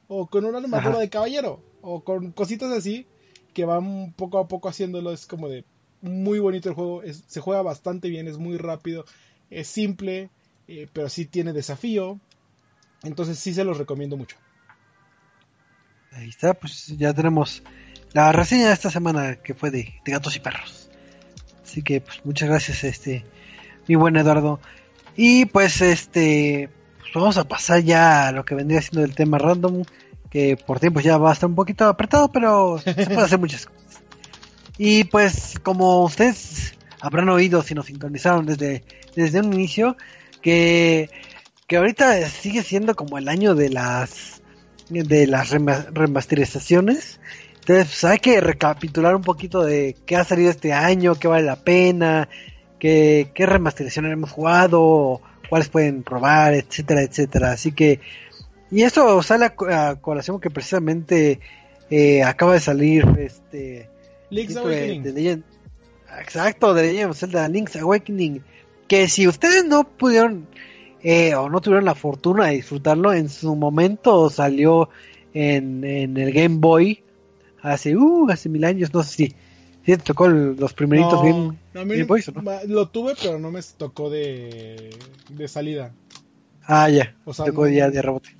[0.08, 0.98] o con una armadura Ajá.
[1.00, 3.06] de caballero, o con cositas así
[3.52, 5.12] que van poco a poco haciéndolo.
[5.12, 5.64] Es como de
[6.00, 9.04] muy bonito el juego, es- se juega bastante bien, es muy rápido,
[9.50, 10.30] es simple,
[10.68, 12.18] eh, pero sí tiene desafío.
[13.02, 14.36] Entonces sí se los recomiendo mucho.
[16.12, 17.62] Ahí está, pues ya tenemos
[18.12, 20.88] la reseña de esta semana que fue de, de gatos y perros.
[21.62, 23.24] Así que pues muchas gracias este
[23.88, 24.60] mi buen Eduardo.
[25.16, 26.68] Y pues este
[27.20, 29.84] vamos a pasar ya a lo que vendría siendo el tema random,
[30.30, 33.66] que por tiempo ya va a estar un poquito apretado, pero se puede hacer muchas
[33.66, 34.02] cosas.
[34.78, 39.96] Y pues como ustedes habrán oído si nos sintonizaron desde, desde un inicio,
[40.42, 41.10] que,
[41.66, 44.42] que ahorita sigue siendo como el año de las
[44.88, 47.18] de las rema- remasterizaciones.
[47.60, 51.44] Entonces pues, hay que recapitular un poquito de qué ha salido este año, qué vale
[51.44, 52.28] la pena,
[52.78, 57.52] qué, qué remasterizaciones hemos jugado, cuáles pueden probar, etcétera, etcétera.
[57.52, 58.00] Así que,
[58.70, 61.40] y eso sale a, a colación que precisamente
[61.90, 63.88] eh, acaba de salir este
[64.30, 65.02] Link's de- Awakening.
[65.02, 65.44] de Legend-
[66.20, 68.42] exacto, de Legend of Zelda Link's Awakening.
[68.88, 70.46] Que si ustedes no pudieron
[71.02, 74.88] eh, o no tuvieron la fortuna de disfrutarlo, en su momento salió
[75.34, 77.02] en, en el Game Boy
[77.62, 79.34] hace, uh, hace mil años, no sé si,
[79.86, 81.48] si te tocó el- los primeritos No, Game,
[81.84, 82.42] mí Game Boys, ¿o no?
[82.66, 84.90] lo tuve, pero no me tocó de,
[85.30, 85.92] de salida.
[86.64, 88.30] Ah, ya, O sea, tocó no- ya de rebote.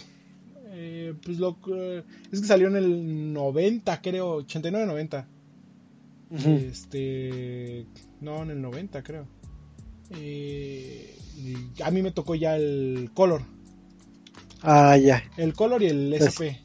[0.70, 5.26] Eh, pues lo que- es que salió en el 90, creo, 89-90.
[6.30, 6.50] Ujú.
[6.50, 7.86] Este.
[8.20, 9.26] No, en el 90, creo.
[10.10, 13.42] Eh, y a mí me tocó ya el Color.
[14.62, 15.22] Ah, ya.
[15.36, 16.58] El Color y el Pues- SP.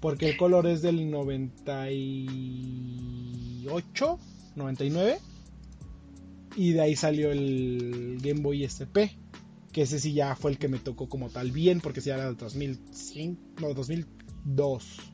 [0.00, 1.10] Porque el Color es del
[3.64, 4.18] 98,
[4.56, 5.18] 99.
[6.56, 9.16] Y de ahí salió el Game Boy SP.
[9.72, 11.80] Que ese sí ya fue el que me tocó como tal bien.
[11.80, 13.40] Porque sí era del 2005.
[13.60, 15.12] No, 2002.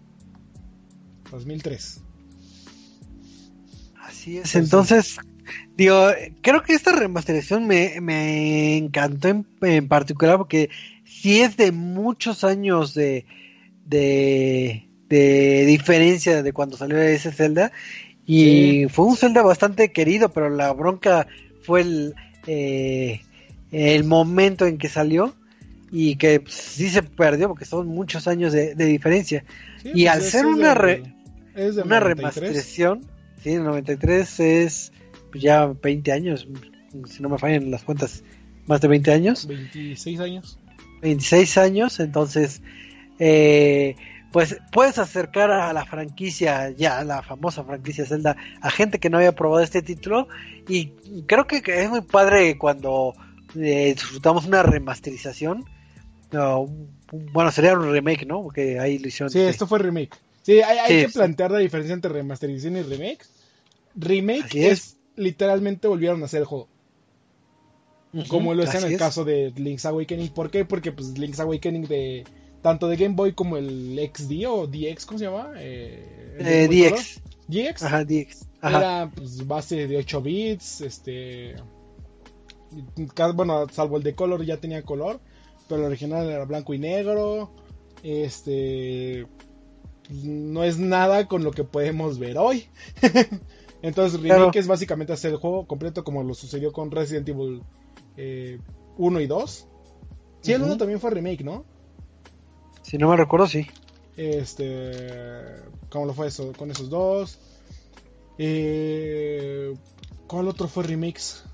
[1.31, 2.03] 2003.
[4.03, 4.59] Así es, sí.
[4.59, 5.19] entonces,
[5.77, 6.09] digo,
[6.41, 10.71] creo que esta remasterización me, me encantó en, en particular porque
[11.05, 13.27] sí es de muchos años de,
[13.85, 17.71] de, de diferencia de cuando salió ese Zelda
[18.33, 21.27] y fue un Zelda bastante querido, pero la bronca
[21.63, 22.15] fue el,
[22.47, 23.23] eh,
[23.73, 25.35] el momento en que salió
[25.91, 29.45] y que pues, sí se perdió porque son muchos años de, de diferencia.
[29.83, 31.03] Sí, Y pues al ser una re-
[31.85, 32.03] una 93.
[32.17, 33.01] remasterización,
[33.43, 34.93] sí, el 93 es
[35.33, 36.47] pues, ya 20 años,
[37.07, 38.23] si no me fallan las cuentas,
[38.67, 40.59] más de 20 años, 26 años.
[41.01, 42.61] 26 años, entonces,
[43.19, 43.97] eh,
[44.33, 49.19] pues puedes acercar a la franquicia, ya la famosa franquicia Zelda, a gente que no
[49.19, 50.29] había probado este título
[50.69, 50.89] y
[51.27, 53.15] creo que, es muy padre cuando
[53.57, 55.65] eh, disfrutamos una remasterización.
[56.31, 56.69] No,
[57.11, 58.43] bueno, sería un remake, ¿no?
[58.43, 59.31] Porque lo hicieron.
[59.31, 60.15] Sí, esto fue remake.
[60.43, 61.19] Sí, hay, hay Sí, que sí.
[61.19, 63.25] plantear la diferencia entre remasterización y remake.
[63.95, 64.73] Remake es.
[64.73, 64.97] es.
[65.17, 66.69] literalmente volvieron a hacer el juego.
[68.29, 68.99] Como lo es en el es.
[68.99, 70.29] caso de Link's Awakening.
[70.29, 70.65] ¿Por qué?
[70.65, 72.25] Porque pues Link's Awakening de
[72.63, 75.53] tanto de Game Boy como el XD o DX, ¿cómo se llama?
[75.57, 77.21] Eh, Eh, DX.
[77.21, 77.67] Color.
[77.73, 77.83] DX.
[77.83, 78.47] Ajá, DX.
[78.61, 78.79] Ajá.
[78.79, 81.55] Era pues, base de 8 bits, este...
[83.35, 85.21] Bueno, salvo el de color ya tenía color,
[85.69, 87.51] pero el original era blanco y negro.
[88.03, 89.27] Este...
[90.11, 92.67] No es nada con lo que podemos ver hoy.
[93.83, 94.51] Entonces remake Claro.
[94.55, 97.63] es básicamente hacer el juego completo como lo sucedió con Resident Evil
[98.17, 98.59] eh,
[98.97, 99.67] 1 y 2.
[100.41, 100.71] Sí, el Ujú.
[100.73, 101.65] 1 también fue remake, ¿no?
[102.89, 103.67] Si no me recuerdo, sí.
[104.17, 105.57] Este.
[105.91, 106.55] ¿Cómo lo fue eso?
[106.55, 107.39] Con esos dos.
[108.39, 109.75] Eh,
[110.27, 111.45] ¿Cuál otro fue remix?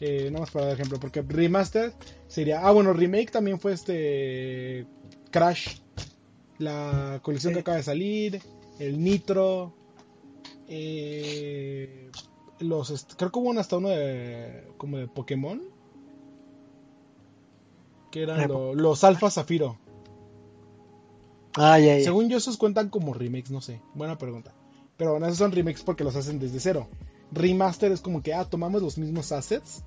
[0.00, 1.92] Eh, nada más para dar ejemplo, porque remaster
[2.26, 2.66] sería.
[2.66, 4.84] Ah, bueno, remake también fue este.
[5.30, 5.78] Crash.
[6.58, 8.42] La colección que acaba de salir.
[8.80, 9.76] El Nitro.
[10.66, 12.10] eh,
[12.58, 13.06] los.
[13.16, 14.64] Creo que hubo hasta uno de.
[14.76, 15.77] Como de Pokémon.
[18.10, 19.78] Que eran De lo- los Alfa Zafiro.
[21.56, 22.04] Ah, ya, ya.
[22.04, 23.80] Según yo, esos cuentan como remakes, no sé.
[23.94, 24.52] Buena pregunta.
[24.96, 26.88] Pero bueno, esos son remakes porque los hacen desde cero.
[27.32, 29.82] Remaster es como que, ah, tomamos los mismos assets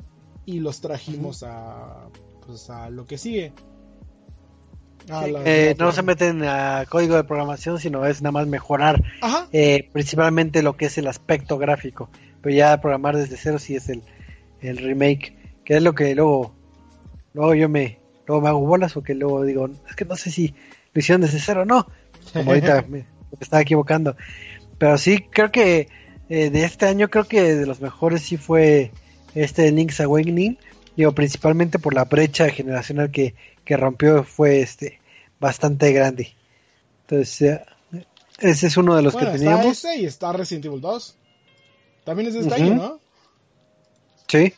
[0.46, 2.08] y los trajimos a,
[2.46, 3.54] pues, a lo que sigue.
[5.08, 9.48] Sí, eh, no se meten a código de programación, sino es nada más mejorar Ajá.
[9.52, 12.10] eh, principalmente lo que es el aspecto gráfico.
[12.42, 14.04] Pero ya programar desde cero sí es el,
[14.62, 16.54] el remake, que es lo que luego,
[17.34, 17.98] luego yo me,
[18.32, 20.56] luego me hago bolas porque luego digo, es que no sé si
[20.94, 21.86] lo hicieron desde cero o no.
[22.34, 23.06] Como ahorita me, me
[23.42, 24.16] estaba equivocando.
[24.78, 25.90] Pero sí, creo que
[26.30, 28.92] eh, de este año, creo que de los mejores sí fue
[29.36, 30.58] este Link's Awakening.
[30.96, 35.02] Digo, principalmente por la brecha generacional que, que rompió, fue este
[35.40, 36.34] bastante grande.
[37.02, 38.06] Entonces, eh,
[38.40, 39.78] ese es uno de los bueno, que está teníamos.
[39.78, 41.16] ese y está Resident Evil 2.
[42.06, 42.64] También es de este Ujú.
[42.64, 43.00] año, ¿no?
[44.28, 44.54] Sí,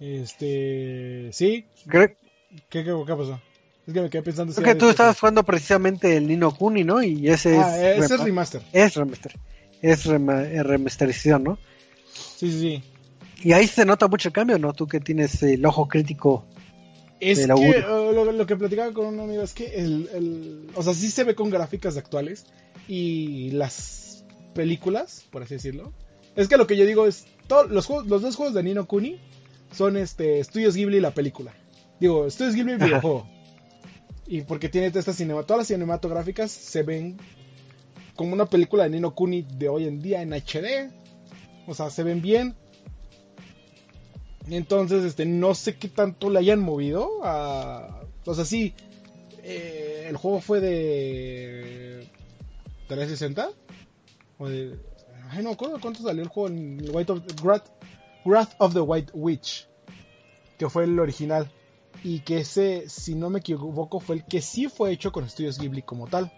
[0.00, 1.30] Este.
[1.32, 1.66] Sí.
[1.90, 2.16] ¿Qué,
[2.68, 3.40] qué, qué pasó?
[3.86, 4.54] Es que me quedé pensando.
[4.54, 7.02] Creo que tú estabas jugando precisamente el Nino Kuni, ¿no?
[7.02, 8.04] Y ese ah, es.
[8.04, 8.62] ese es remaster.
[8.72, 9.32] Es remaster.
[9.80, 11.58] Es rema remasterización, ¿no?
[12.36, 12.82] Sí, sí, sí.
[13.42, 14.72] Y ahí se nota mucho el cambio, ¿no?
[14.72, 16.44] Tú que tienes el ojo crítico.
[17.20, 20.82] Es que uh, lo, lo, que platicaba con un amigo es que el, el, O
[20.82, 22.46] sea, sí se ve con gráficas actuales.
[22.86, 24.24] Y las
[24.54, 25.92] películas, por así decirlo.
[26.36, 27.26] Es que lo que yo digo es.
[27.46, 29.18] Todos los, juegos, los dos juegos de Nino Kuni
[29.72, 31.54] son este Studios Ghibli y la película.
[32.00, 33.28] Digo, Studios Ghibli el videojuego.
[34.26, 37.16] Y porque tiene estas cinema, todas las cinematográficas se ven
[38.14, 40.92] como una película de Nino Kuni de hoy en día en HD.
[41.66, 42.56] O sea, se ven bien.
[44.50, 47.08] Entonces, este, no sé qué tanto le hayan movido.
[47.22, 48.02] A...
[48.24, 48.74] O sea, sí.
[49.42, 52.08] Eh, el juego fue de.
[52.88, 53.50] 360.
[54.38, 54.78] O de.
[55.30, 57.22] Ay, no, ¿cuánto salió el juego en White of,
[58.28, 59.68] Wrath of the White Witch?
[60.58, 61.50] Que fue el original
[62.04, 65.58] y que ese, si no me equivoco, fue el que sí fue hecho con estudios
[65.58, 66.32] Ghibli como tal.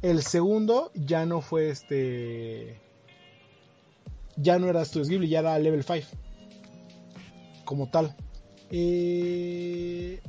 [0.00, 2.80] El segundo ya no fue este.
[4.36, 6.06] Ya no era Studios Ghibli, ya era Level 5.
[7.64, 8.16] Como tal.
[8.70, 10.20] Eh,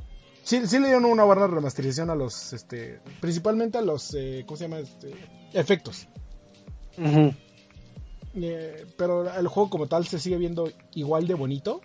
[0.42, 2.52] sí, sí le dieron una de remasterización a los.
[2.52, 4.14] Este, principalmente a los.
[4.14, 4.78] Eh, ¿Cómo se llama?
[4.78, 5.12] Este,
[5.52, 6.06] efectos.
[8.36, 11.80] Eh, pero el juego como tal se sigue viendo igual de bonito.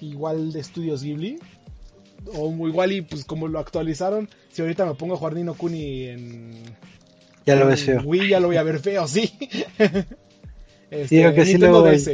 [0.00, 1.38] Igual de estudios Ghibli
[2.34, 6.04] o igual y pues como lo actualizaron, si ahorita me pongo a jugar Nino Kuni
[6.04, 6.52] en,
[7.46, 8.02] ya lo ves feo.
[8.02, 9.32] Wii ya lo voy a ver feo, sí.
[10.90, 12.10] este, sí, que Nintendo DS.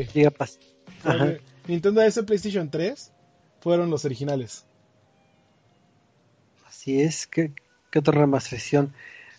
[1.66, 3.12] Nintendo DS PlayStation 3
[3.61, 4.64] fueron los originales.
[6.66, 7.53] Así es, ¿qué,
[7.90, 8.94] qué otra remasterización?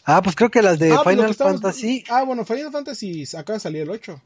[0.09, 2.05] Ah, pues creo que las de ah, pues Final Fantasy.
[2.09, 4.21] Ah, bueno, Final Fantasy acaba de salir el 8.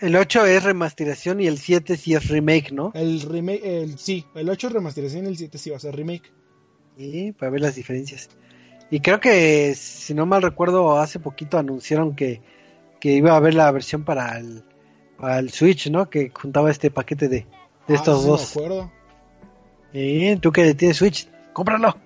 [0.00, 2.90] El 8 es remasterización y el 7 sí es remake, ¿no?
[2.92, 5.94] El remake, el, sí, el 8 es remasterización y el 7 sí va a ser
[5.94, 6.32] remake.
[6.98, 8.28] Sí, para ver las diferencias.
[8.90, 12.42] Y creo que, si no mal recuerdo, hace poquito anunciaron que,
[13.02, 14.64] iba a haber la versión para el,
[15.16, 16.10] para el Switch, ¿no?
[16.10, 17.46] Que juntaba este paquete de, de
[17.86, 18.40] ah, estos dos.
[18.40, 18.92] Sí, me acuerdo.
[19.92, 21.96] ¿Y tú que tienes Switch, cómpralo,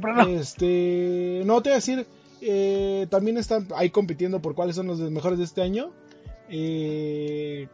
[0.00, 0.28] cómpralo.
[0.28, 2.06] Este, no te voy a decir,
[2.40, 5.92] eh, también están ahí compitiendo por cuáles son los mejores de este año
[6.48, 7.68] eh,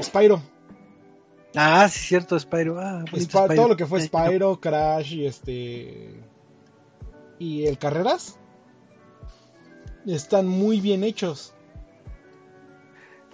[0.00, 0.42] Spyro.
[1.54, 2.78] Ah, sí, cierto, Spyro.
[2.80, 3.04] Ah,
[3.54, 6.20] Todo lo que fue Spyro, Crash y este.
[7.38, 8.38] Y el Carreras.
[10.06, 11.54] Están muy bien hechos.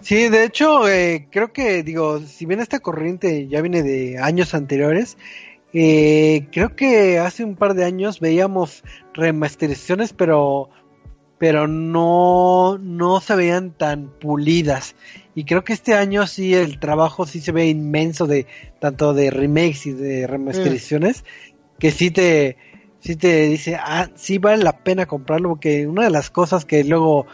[0.01, 4.53] Sí, de hecho, eh, creo que, digo, si bien esta corriente ya viene de años
[4.53, 5.17] anteriores,
[5.73, 10.69] eh, creo que hace un par de años veíamos remasterizaciones, pero
[11.43, 14.95] pero no, no se veían tan pulidas.
[15.35, 18.47] Y creo que este año sí el trabajo sí se ve inmenso de
[18.79, 21.25] tanto de remakes y de remasterizaciones,
[21.79, 22.55] que sí te,
[22.99, 26.85] sí te dice, ah, sí vale la pena comprarlo, porque una de las cosas que
[26.85, 27.25] luego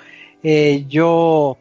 [0.42, 1.60] eh, yo,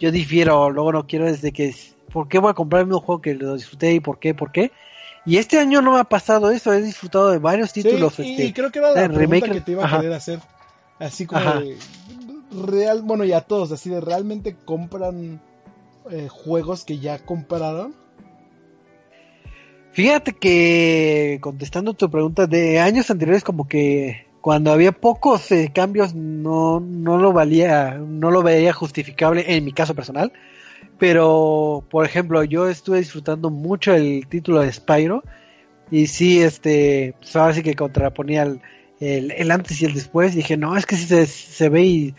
[0.00, 1.72] yo difiero, luego no quiero es de que,
[2.12, 4.50] ¿por qué voy a comprar el mismo juego que lo disfruté y por qué, por
[4.50, 4.72] qué?
[5.24, 8.18] Y este año no me ha pasado eso, he disfrutado de varios títulos.
[8.18, 10.40] y este, creo que era la pregunta que te iba a querer hacer.
[10.98, 11.40] Así como
[12.50, 15.40] real, bueno, ya todos, así de realmente compran
[16.10, 17.94] eh, juegos que ya compraron.
[19.92, 26.14] Fíjate que contestando tu pregunta de años anteriores como que cuando había pocos eh, cambios
[26.14, 30.32] no, no lo valía, no lo veía justificable en mi caso personal.
[30.98, 35.22] Pero, por ejemplo, yo estuve disfrutando mucho el título de Spyro.
[35.90, 38.60] Y sí, este, pues ahora sí que contraponía el,
[39.00, 40.34] el, antes y el después.
[40.34, 42.14] dije, no, es que sí se, se ve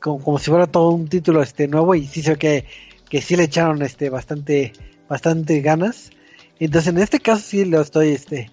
[0.00, 2.64] como, si fuera todo un título este nuevo y sí se ve que,
[3.08, 4.72] que sí le echaron este bastante,
[5.08, 6.10] bastante ganas.
[6.58, 8.50] Entonces en este caso sí lo estoy este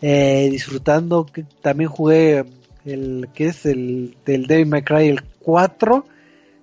[0.00, 1.26] eh, disfrutando.
[1.60, 2.44] También jugué
[2.84, 6.04] el que es el del Devil May Cry el 4.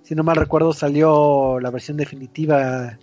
[0.10, 2.97] Si no mal recuerdo salió la versión definitiva.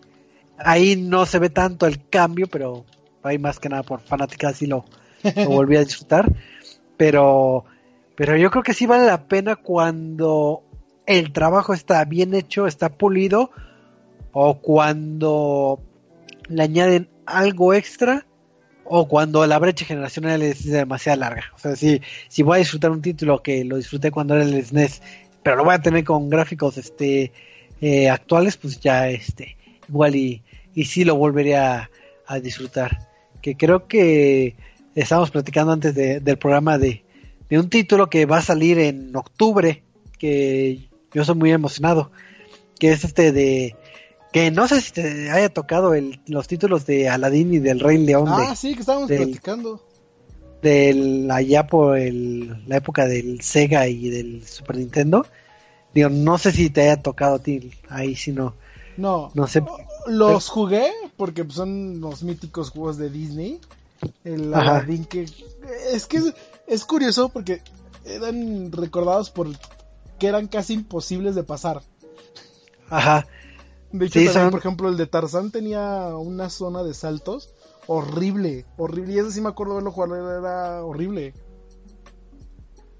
[0.58, 2.84] Ahí no se ve tanto el cambio, pero
[3.22, 4.84] ahí más que nada por fanática sí lo,
[5.22, 6.30] lo volví a disfrutar
[6.96, 7.64] pero,
[8.14, 10.62] pero yo creo que sí vale la pena cuando
[11.06, 13.50] el trabajo está bien hecho, está pulido,
[14.32, 15.80] o cuando
[16.48, 18.26] le añaden algo extra,
[18.84, 21.44] o cuando la brecha generacional es demasiado larga.
[21.54, 24.64] O sea, si, si voy a disfrutar un título que lo disfruté cuando era el
[24.64, 25.02] SNES,
[25.46, 27.30] pero lo voy a tener con gráficos este
[27.80, 29.56] eh, actuales, pues ya este
[29.88, 30.42] igual y,
[30.74, 31.88] y sí lo volvería
[32.26, 33.08] a disfrutar.
[33.40, 34.56] Que creo que
[34.96, 37.04] estábamos platicando antes del programa de,
[37.52, 39.84] un título que va a salir en octubre,
[40.18, 42.10] que yo soy muy emocionado,
[42.80, 43.76] que es este de
[44.32, 47.98] que no sé si te haya tocado el, los títulos de Aladdin y del Rey
[47.98, 48.26] León.
[48.26, 49.80] Ah, sí, que estábamos platicando.
[50.60, 55.24] del allá por el, la época del Sega y del Super Nintendo.
[55.96, 58.54] Digo, no sé si te haya tocado a ti ahí, si no.
[58.98, 59.62] No, No sé.
[60.06, 63.60] los jugué porque son los míticos juegos de Disney.
[64.24, 64.52] El.
[64.52, 65.26] Aladdin que
[65.92, 66.34] es que es,
[66.66, 67.62] es curioso porque
[68.04, 69.48] eran recordados por
[70.18, 71.82] que eran casi imposibles de pasar.
[72.90, 73.26] Ajá.
[73.92, 77.48] De hecho, Sí, también, son- por ejemplo, el de Tarzán tenía una zona de saltos
[77.86, 79.14] horrible, horrible.
[79.14, 81.32] Y ese sí me acuerdo de verlo jugar, era horrible.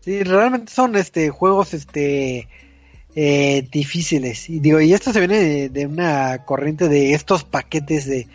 [0.00, 2.48] Sí, realmente son este juegos este
[3.16, 4.48] eh, difíciles.
[4.48, 8.28] Y digo, y esto se viene de, de una corriente de estos paquetes de,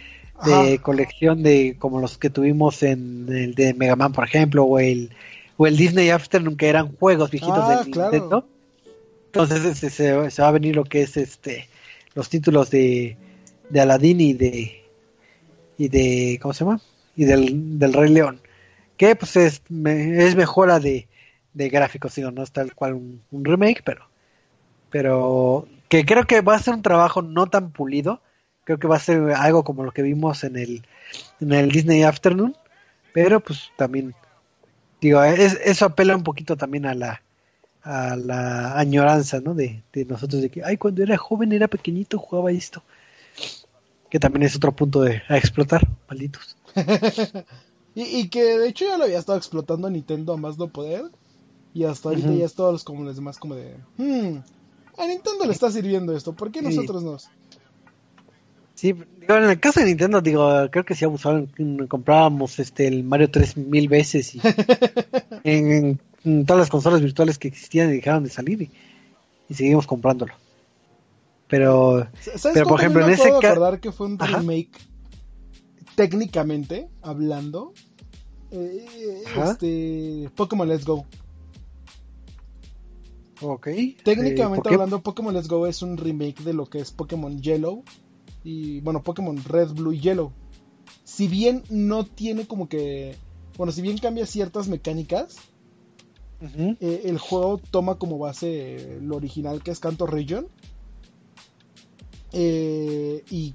[0.81, 5.11] colección de como los que tuvimos en el de Mega Man, por ejemplo, o el
[5.57, 8.11] o el Disney Afternoon que eran juegos viejitos Ah, del claro.
[8.11, 8.47] Nintendo.
[9.27, 11.67] Entonces este, se, se va a venir lo que es este
[12.15, 13.15] los títulos de,
[13.69, 14.81] de Aladdin y de
[15.77, 16.81] y de ¿cómo se llama?
[17.15, 18.41] y del, del Rey León.
[18.97, 21.07] Que pues es, me- es mejora de,
[21.53, 24.09] de gráficos, digo, no es tal cual un, un remake, pero
[24.91, 28.21] pero que creo que va a ser un trabajo no tan pulido,
[28.63, 30.85] creo que va a ser algo como lo que vimos en el
[31.39, 32.55] en el Disney Afternoon,
[33.13, 34.13] pero pues también
[35.01, 37.21] digo, es- eso apela un poquito también a la
[37.83, 39.55] a la añoranza, ¿no?
[39.55, 42.83] De, de nosotros de que, ay, cuando era joven, era pequeñito, jugaba esto.
[44.11, 46.55] Que también es otro punto de a explotar, malditos.
[47.93, 51.03] Y, y que de hecho ya lo había estado explotando Nintendo a más no poder.
[51.73, 53.75] Y hasta ahorita ya es todos los como los demás como de...
[53.97, 54.37] Hmm,
[54.97, 56.65] a Nintendo le está sirviendo esto, ¿por qué Sí.
[56.65, 57.17] nosotros no?
[58.75, 62.87] Sí, digo, en el caso de Nintendo, digo, creo que sí abusaron, mm, comprábamos este
[62.87, 64.41] el Mario 3 mil veces y
[65.43, 65.99] en,
[66.45, 68.71] todas las consolas virtuales que existían y dejaron de salir y,
[69.49, 70.33] y seguimos comprándolo.
[71.47, 74.37] Pero ¿Sabes Pero, por ejemplo, en ese puedo ca- acordar que fue un Ajá.
[74.39, 74.71] remake
[75.95, 77.73] técnicamente hablando?
[78.51, 81.05] Eh, este Pokémon Let's Go.
[83.41, 83.67] Ok,
[84.03, 87.83] Técnicamente eh, hablando, Pokémon Let's Go es un remake de lo que es Pokémon Yellow
[88.43, 90.31] y bueno, Pokémon Red, Blue y Yellow.
[91.03, 93.15] Si bien no tiene como que,
[93.57, 95.37] bueno, si bien cambia ciertas mecánicas,
[96.79, 100.47] eh, el juego toma como base lo original que es Canto Region.
[102.33, 103.53] Eh, y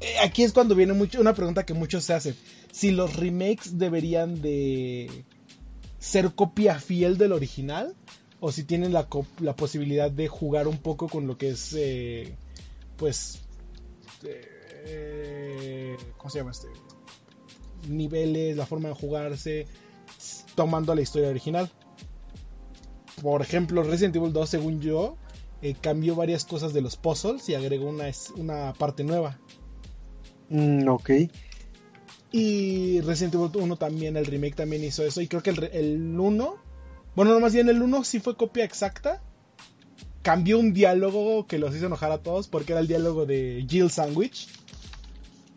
[0.00, 2.36] eh, aquí es cuando viene mucho, una pregunta que muchos se hacen.
[2.72, 5.24] Si los remakes deberían de
[6.02, 7.94] ser copia fiel del original
[8.40, 9.06] o si tienen la,
[9.38, 12.34] la posibilidad de jugar un poco con lo que es, eh,
[12.96, 13.40] pues,
[14.24, 16.66] eh, ¿cómo se llama este?
[17.88, 19.68] Niveles, la forma de jugarse,
[20.56, 21.70] tomando la historia original.
[23.22, 25.16] Por ejemplo, Resident Evil 2, según yo,
[25.62, 29.38] eh, cambió varias cosas de los puzzles y agregó una, una parte nueva.
[30.48, 31.10] mm, ok,
[32.32, 35.20] Y Resident Evil 1 también, el remake también hizo eso.
[35.20, 36.56] Y creo que el, el 1,
[37.14, 39.22] bueno, no más bien el 1 sí fue copia exacta.
[40.22, 43.90] Cambió un diálogo que los hizo enojar a todos porque era el diálogo de Jill
[43.90, 44.48] Sandwich.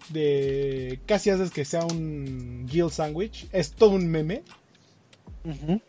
[0.09, 3.47] De casi haces que sea un Jill Sandwich.
[3.53, 4.43] Es todo un meme.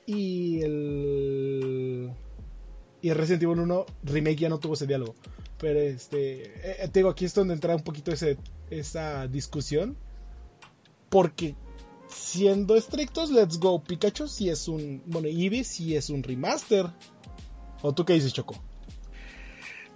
[0.07, 2.11] Y el.
[3.03, 5.16] Y Resident Evil 1 Remake ya no tuvo ese diálogo.
[5.59, 6.45] Pero este.
[6.45, 8.37] eh, eh, te digo, aquí es donde entra un poquito ese,
[8.70, 9.97] esa discusión.
[11.09, 11.55] Porque
[12.09, 15.03] siendo estrictos, Let's Go Pikachu sí es un.
[15.07, 16.87] Bueno, Eevee sí es un remaster.
[17.83, 18.57] ¿O tú qué dices, Choco?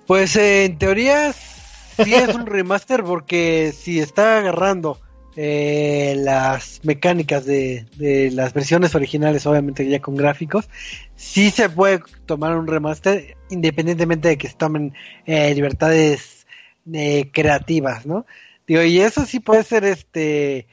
[0.06, 4.98] Pues eh, en teoría sí es un remaster porque si está agarrando
[5.36, 10.68] eh, las mecánicas de, de las versiones originales, obviamente ya con gráficos,
[11.14, 14.92] sí se puede tomar un remaster independientemente de que se tomen
[15.26, 16.46] eh, libertades
[16.92, 18.26] eh, creativas, ¿no?
[18.66, 20.66] Digo, y eso sí puede ser este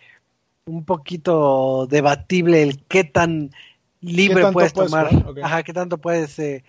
[0.68, 3.52] un poquito debatible el qué tan
[4.02, 5.10] libre puedes puedes tomar,
[5.42, 6.64] ajá, qué tanto puedes eh,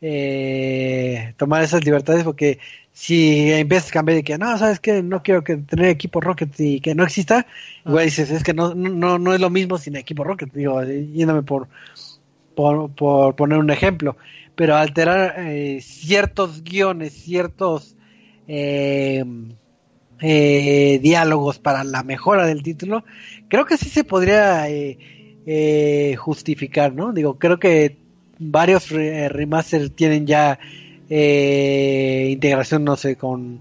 [0.00, 2.58] eh, tomar esas libertades porque
[2.92, 6.58] si empiezas a cambiar de que no, sabes que no quiero que tener equipo Rocket
[6.58, 7.46] y que no exista,
[7.86, 11.06] igual dices, es que no, no, no es lo mismo sin equipo Rocket, digo, eh,
[11.12, 11.68] yéndome por,
[12.54, 14.16] por, por poner un ejemplo,
[14.54, 17.96] pero alterar eh, ciertos guiones, ciertos
[18.46, 19.24] eh,
[20.22, 23.04] eh, diálogos para la mejora del título,
[23.48, 24.96] creo que sí se podría eh,
[25.46, 27.12] eh, justificar, ¿no?
[27.12, 27.96] Digo, creo que
[28.38, 30.58] varios re- remaster tienen ya
[31.10, 33.60] eh, integración, no sé, con,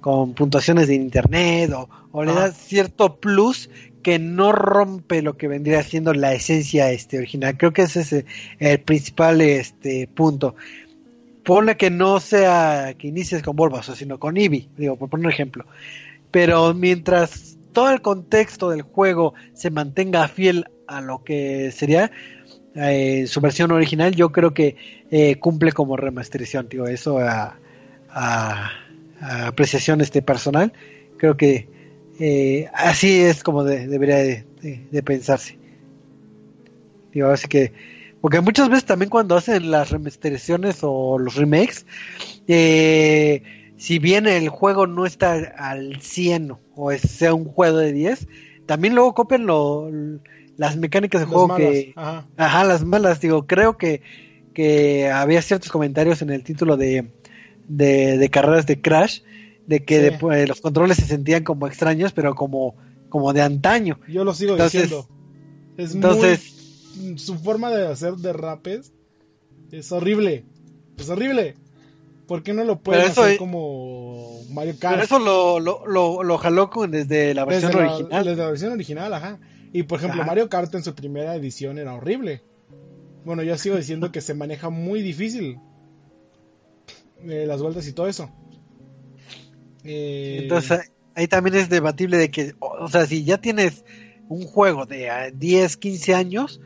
[0.00, 3.70] con puntuaciones de internet o, o le da cierto plus
[4.02, 7.56] que no rompe lo que vendría siendo la esencia este original.
[7.56, 8.24] Creo que ese es eh,
[8.58, 10.54] el principal este punto.
[11.44, 15.32] Pone que no sea que inicies con Bulbasaur, sino con Eevee, digo, por poner un
[15.32, 15.64] ejemplo.
[16.30, 22.10] Pero mientras todo el contexto del juego se mantenga fiel a lo que sería
[22.74, 24.76] eh, su versión original, yo creo que
[25.10, 27.58] eh, cumple como remasterización, digo, eso a,
[28.10, 28.70] a-
[29.46, 30.72] apreciación este personal,
[31.18, 31.68] creo que
[32.20, 35.58] eh, así es como de- debería de, de- de pensarse.
[37.12, 37.72] Digo, así que,
[38.20, 41.86] porque muchas veces también cuando hacen las remasterizaciones o los remakes,
[42.48, 43.42] eh,
[43.76, 48.26] si bien el juego no está al 100 o sea un juego de 10,
[48.66, 49.90] también luego copian lo-
[50.56, 51.92] las mecánicas de juego malas, que...
[51.96, 52.26] ajá.
[52.36, 54.02] Ajá, las malas, digo, creo que,
[54.52, 57.12] que había ciertos comentarios en el título de,
[57.68, 59.20] de, de carreras de Crash,
[59.66, 60.02] de que Sí.
[60.02, 62.74] después los controles se sentían como extraños, pero como,
[63.08, 63.98] como de antaño.
[64.08, 65.08] Yo lo sigo Entonces- diciendo.
[65.78, 66.59] Es entonces- muy.
[67.16, 68.92] Su forma de hacer derrapes
[69.72, 70.44] es horrible.
[70.96, 71.56] Es horrible.
[72.26, 74.94] ¿Por qué no lo pueden eso hacer como Mario Kart?
[74.94, 78.24] Pero eso lo, lo, lo, lo jaló con, desde la versión desde, la, original.
[78.24, 79.40] desde la versión original, ajá.
[79.72, 80.30] Y por ejemplo, Ajá.
[80.30, 82.42] Mario Kart en su primera edición era horrible.
[83.24, 85.58] Bueno, yo sigo diciendo que se maneja muy difícil.
[87.24, 88.30] eh, las vueltas y todo eso.
[89.84, 93.84] Eh, Entonces ahí- también es debatible de que, o o sea, si ya tienes
[94.28, 96.60] un juego de ah, 10, 15 años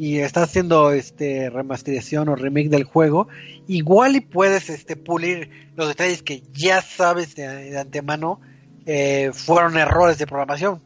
[0.00, 3.28] y estás haciendo este remasterización o remake del juego,
[3.68, 8.40] igual y puedes este pulir los detalles que ya sabes de, de antemano
[8.86, 10.80] eh, fueron errores de programación.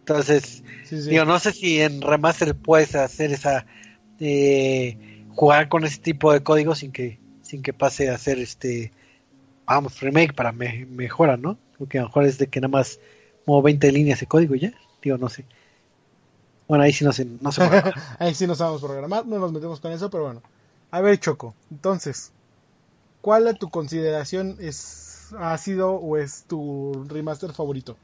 [0.00, 1.10] Entonces, sí, sí.
[1.10, 3.64] digo, no sé si en remaster puedes hacer esa
[4.18, 8.90] eh, jugar con ese tipo de código sin que sin que pase a ser este
[9.66, 11.58] vamos remake para me, mejora, ¿no?
[11.78, 12.98] Porque a lo mejor es de que nada más
[13.46, 15.44] muevo 20 líneas de código ya, digo, no sé.
[16.72, 17.68] Bueno, ahí sí no sé, no sé.
[18.18, 20.42] Ahí sí no sabemos programar, no nos metemos con eso, pero bueno.
[20.90, 22.32] A ver, Choco, entonces,
[23.20, 27.98] ¿cuál de tu consideración es ha sido o es tu remaster favorito?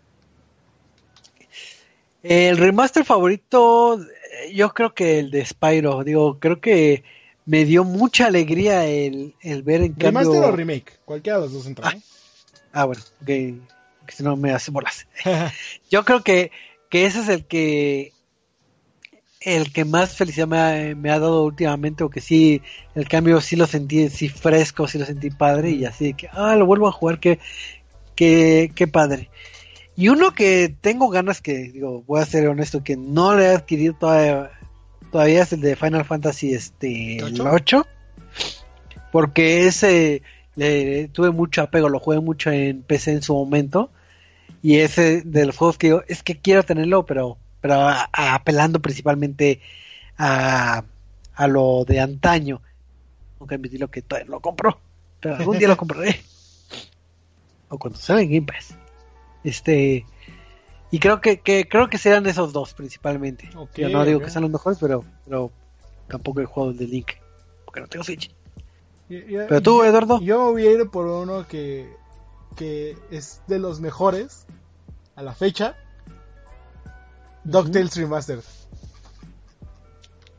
[2.23, 7.05] El remaster favorito, eh, yo creo que el de Spyro, digo, creo que
[7.47, 10.53] me dio mucha alegría el, el ver en ¿Remaster cambio...
[10.53, 10.93] o remake?
[11.07, 12.03] Cualquiera de los dos entra, ¿no?
[12.75, 13.55] Ah, bueno, que,
[14.07, 15.07] que si no me hace bolas.
[15.91, 16.53] Yo creo que,
[16.91, 18.13] que ese es el que
[19.41, 22.63] el que más felicidad me ha, me ha dado últimamente, o que sí,
[22.95, 26.57] el cambio sí lo sentí sí fresco, sí lo sentí padre, y así que, ah,
[26.57, 27.39] lo vuelvo a jugar, que,
[28.15, 29.31] que, qué padre.
[29.97, 33.49] Y uno que tengo ganas que, digo, voy a ser honesto, que no le he
[33.49, 34.51] adquirido todavía,
[35.11, 37.85] todavía es el de Final Fantasy este, el ¿Ocho?
[37.85, 37.87] 8,
[39.13, 40.23] porque ese
[40.57, 43.91] le tuve mucho apego, lo jugué mucho en PC en su momento,
[44.63, 48.35] y ese de los juegos que digo, es que quiero tenerlo, pero, pero a- a-
[48.35, 49.61] apelando principalmente
[50.17, 50.85] a,
[51.35, 52.61] a lo de antaño.
[53.41, 54.81] Nunca admití lo que todavía lo compro,
[55.21, 56.21] pero algún día lo compraré.
[57.69, 58.75] O cuando salga en Game Pass.
[59.45, 60.05] Este,
[60.91, 63.51] y creo que, que creo que serán esos dos principalmente.
[63.57, 65.53] Ok, Yo no digo que sean los mejores, pero, pero
[66.09, 67.13] tampoco he jugado el de Link,
[67.65, 68.31] porque no tengo Switch.
[69.09, 70.21] Y- Pero tú, Eduardo.
[70.21, 71.95] Yo voy a ir por uno que,
[72.57, 74.47] que es de los mejores
[75.15, 75.77] a la fecha.
[77.51, 78.43] DuckTales Remastered.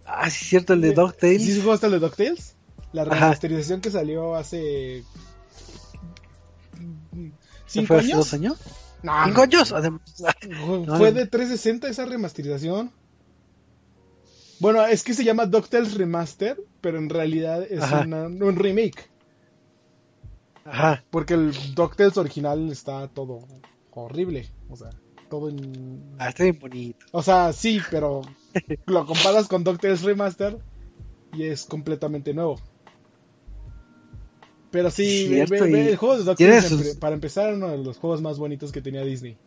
[0.06, 1.44] Ah, sí, es cierto, el de DuckTales.
[1.44, 2.56] ¿Sí jugaste el de DuckTales?
[2.94, 3.14] La Ajá.
[3.14, 5.00] remasterización que salió hace...
[5.00, 5.06] ¿Eso
[7.68, 8.18] ¿Cinco años?
[8.18, 8.58] dos años?
[9.04, 9.72] No, ¿Cinco años?
[9.72, 10.02] Además,
[10.66, 12.92] Fue No, fue de 360 esa remasterización.
[14.60, 19.10] Bueno, es que se llama DuckTales Remaster, pero en realidad es una- un remake.
[20.66, 21.04] Ajá.
[21.12, 23.40] Porque el DuckTales original está todo
[23.92, 24.50] horrible.
[24.70, 24.90] O sea,
[25.30, 26.02] todo en...
[26.18, 27.06] Ah, está bien bonito.
[27.12, 28.22] O sea, sí, pero
[28.88, 30.58] lo comparas con DuckTales Remaster
[31.34, 32.60] y es completamente nuevo.
[34.72, 37.98] Pero sí, Cierto, ve- el juego de DuckTales, sus- para empezar, era uno de los
[37.98, 39.38] juegos más bonitos que tenía Disney.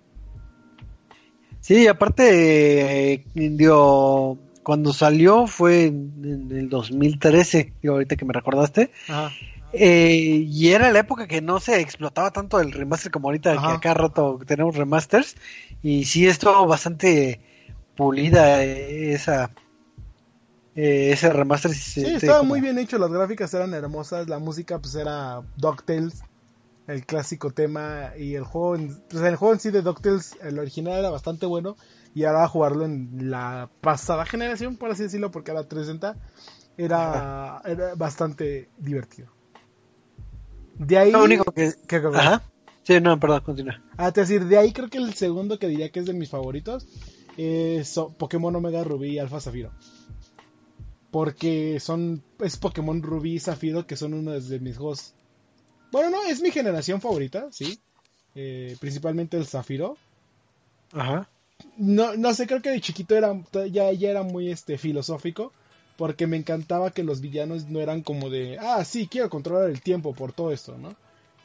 [1.60, 8.32] Sí, aparte, eh, digo, cuando salió fue en, en el 2013, digo, ahorita que me
[8.32, 9.30] recordaste, Ajá.
[9.72, 13.66] Eh, y era la época que no se explotaba tanto el remaster como ahorita, Ajá.
[13.68, 15.36] que a cada rato tenemos remasters,
[15.82, 17.40] y sí estuvo bastante
[17.96, 19.50] pulida eh, esa
[20.74, 21.72] eh, ese remaster.
[21.72, 25.42] Sí, este, estaba como- muy bien hecho, las gráficas eran hermosas, la música pues era
[25.56, 26.22] DuckTales,
[26.86, 30.58] el clásico tema, y el juego, en, pues, el juego en sí de DuckTales, el
[30.58, 31.76] original era bastante bueno,
[32.14, 36.16] y ahora jugarlo en la pasada generación, por así decirlo, porque era 360,
[36.76, 39.28] era, era bastante divertido.
[40.78, 41.12] De ahí...
[41.12, 41.72] Lo único que...
[41.86, 42.16] ¿Qué, qué, qué?
[42.18, 42.42] Ajá.
[42.82, 43.80] Sí, no, perdón, continúa.
[43.96, 46.30] Ah, te decir, de ahí creo que el segundo que diría que es de mis
[46.30, 46.86] favoritos
[47.36, 49.70] es so- Pokémon Omega Rubí y Alfa Zafiro.
[51.10, 52.22] Porque son.
[52.40, 55.14] Es Pokémon Rubí y Zafiro que son uno de mis juegos.
[55.92, 57.78] Bueno, no, es mi generación favorita, sí.
[58.34, 59.96] Eh, principalmente el Zafiro.
[60.92, 61.28] Ajá.
[61.76, 63.38] No, no sé, creo que de chiquito era,
[63.70, 65.52] ya, ya era muy este, filosófico.
[65.96, 69.80] Porque me encantaba que los villanos no eran como de, ah, sí, quiero controlar el
[69.82, 70.94] tiempo por todo esto, ¿no?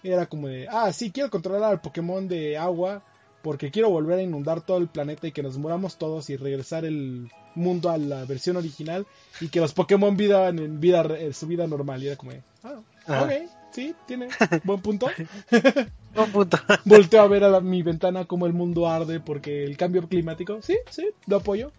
[0.03, 3.01] Era como de, ah, sí, quiero controlar al Pokémon de agua
[3.41, 6.85] porque quiero volver a inundar todo el planeta y que nos muramos todos y regresar
[6.85, 9.05] el mundo a la versión original
[9.41, 12.01] y que los Pokémon vivan en vida, en su vida normal.
[12.03, 12.79] Y era como de, ah,
[13.23, 13.31] ok,
[13.71, 14.27] sí, tiene
[14.63, 15.07] buen punto.
[16.15, 16.57] Buen punto.
[16.85, 20.61] Volteo a ver a la- mi ventana como el mundo arde porque el cambio climático,
[20.63, 21.71] sí, sí, lo apoyo.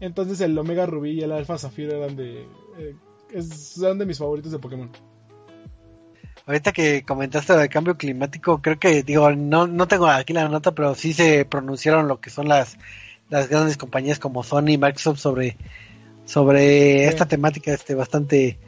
[0.00, 2.46] Entonces el Omega Rubí y el Alpha Zafiro eran de,
[2.78, 2.96] eh,
[3.80, 4.90] eran de mis favoritos de Pokémon.
[6.46, 10.48] Ahorita que comentaste lo del cambio climático, creo que, digo, no, no tengo aquí la
[10.48, 12.78] nota, pero sí se pronunciaron lo que son las,
[13.28, 15.56] las grandes compañías como Sony y Microsoft sobre,
[16.24, 17.08] sobre Sí.
[17.08, 18.58] esta temática este bastante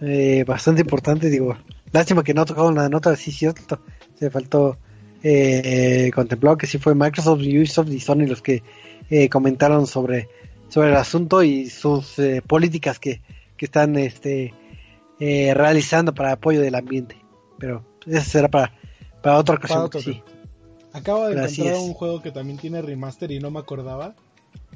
[0.00, 1.56] eh, bastante importante, digo.
[1.92, 3.80] Lástima que no tocaron la nota, sí, cierto.
[4.18, 4.78] Se faltó
[5.22, 8.62] eh, contemplado que sí fue Microsoft, Ubisoft y Sony los que
[9.10, 10.28] eh, comentaron sobre,
[10.68, 13.20] sobre el asunto y sus eh, políticas que,
[13.56, 14.54] que están este
[15.18, 17.16] eh, realizando para apoyo del ambiente.
[17.58, 18.72] Pero eso será para,
[19.22, 19.82] para otra ocasión.
[19.82, 20.22] otro sí.
[20.92, 24.14] Acabo de Pero encontrar un juego que también tiene remaster y no me acordaba.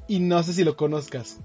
[0.07, 1.41] Y no sé si lo conozcas.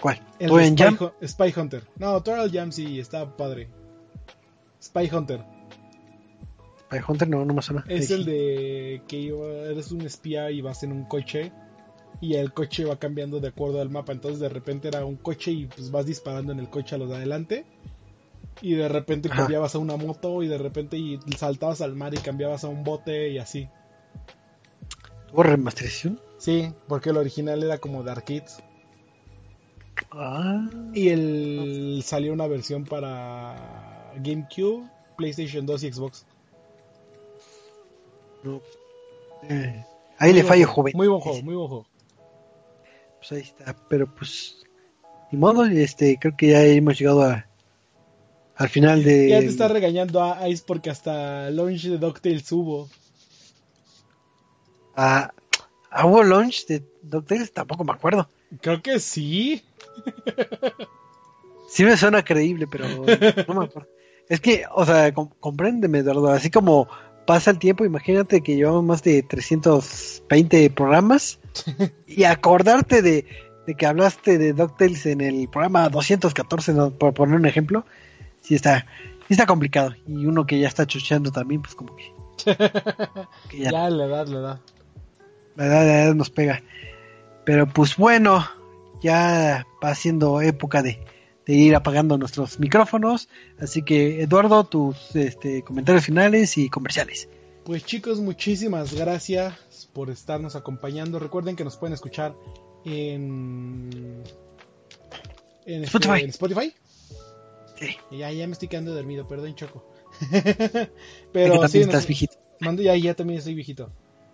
[0.00, 0.20] ¿Cuál?
[0.38, 1.10] El ¿Tú de en Spy, Jam?
[1.26, 1.84] Spy Hunter.
[1.96, 3.68] No, Total Jam sí, está padre.
[4.82, 5.44] Spy Hunter.
[7.06, 7.84] Hunter no, no me suena.
[7.88, 9.28] Es el de que
[9.70, 11.52] eres un espía y vas en un coche
[12.20, 14.12] y el coche va cambiando de acuerdo al mapa.
[14.12, 17.08] Entonces de repente era un coche y pues vas disparando en el coche a los
[17.08, 17.64] de adelante.
[18.62, 19.38] Y de repente Ajá.
[19.42, 22.84] cambiabas a una moto y de repente y saltabas al mar y cambiabas a un
[22.84, 23.68] bote y así.
[25.28, 26.20] ¿Tuvo remasterización?
[26.38, 28.62] Sí, porque el original era como de arcades.
[30.10, 36.26] Ah, Y el salió una versión para GameCube, PlayStation 2 y Xbox.
[38.42, 38.60] No.
[39.48, 39.84] Eh,
[40.18, 40.92] ahí Muy le juego, joven.
[40.96, 41.86] Muy buen juego, muy buen juego.
[43.18, 44.56] Pues ahí está, pero pues
[45.30, 47.46] ni modo, este, creo que ya hemos llegado a,
[48.56, 52.88] al final de Ya te está regañando a Ice porque hasta launch de DuckTales hubo.
[54.96, 55.32] a,
[55.90, 58.28] a hubo launch de DuckTales, tampoco me acuerdo.
[58.60, 59.62] Creo que sí.
[61.68, 63.04] Sí me suena creíble, pero no
[63.54, 63.86] me acuerdo.
[64.28, 66.88] Es que, o sea, com- compréndeme, Eduardo, así como
[67.30, 71.38] pasa el tiempo, imagínate que llevamos más de 320 programas
[72.08, 73.24] y acordarte de,
[73.68, 76.90] de que hablaste de DuckTales en el programa 214, ¿no?
[76.90, 77.86] por poner un ejemplo,
[78.40, 78.84] sí está,
[79.28, 79.94] sí está complicado.
[80.08, 82.12] Y uno que ya está chucheando también, pues como que,
[83.48, 84.60] que ya, Ya la edad, la edad.
[85.54, 86.64] la edad, la edad nos pega.
[87.44, 88.44] Pero pues bueno,
[89.00, 90.98] ya va siendo época de,
[91.50, 93.28] de ir apagando nuestros micrófonos.
[93.58, 97.28] Así que Eduardo, tus este, comentarios finales y comerciales.
[97.64, 101.18] Pues chicos, muchísimas gracias por estarnos acompañando.
[101.18, 102.36] Recuerden que nos pueden escuchar
[102.84, 104.22] en,
[105.66, 106.22] en, este, Spotify.
[106.22, 106.74] en Spotify.
[107.78, 109.84] Sí, Ya, ya me estoy quedando dormido, perdón, Choco.
[111.32, 112.36] Pero también sí, estás nos, viejito.
[112.60, 113.90] mando, ya, ya también estoy viejito.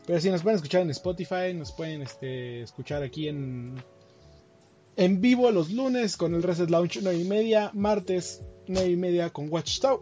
[0.07, 3.83] Pero sí, nos pueden escuchar en Spotify, nos pueden este, escuchar aquí en,
[4.97, 9.31] en vivo los lunes con el Reset Launch 9 y media, martes 9 y media
[9.31, 10.01] con Watchtower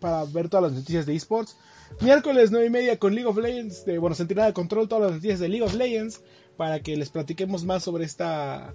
[0.00, 1.56] para ver todas las noticias de esports.
[2.00, 5.12] Miércoles 9 y media con League of Legends, de, bueno, Centinela de Control, todas las
[5.16, 6.22] noticias de League of Legends,
[6.56, 8.74] para que les platiquemos más sobre esta...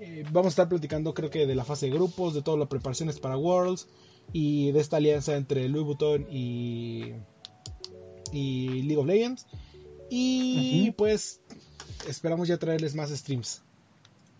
[0.00, 2.68] eh, vamos a estar platicando creo que de la fase de grupos, de todas las
[2.68, 3.88] preparaciones para Worlds
[4.32, 7.12] y de esta alianza entre Louis Vuitton y,
[8.32, 9.46] y League of Legends.
[10.08, 11.40] Y pues
[12.08, 13.63] esperamos ya traerles más streams.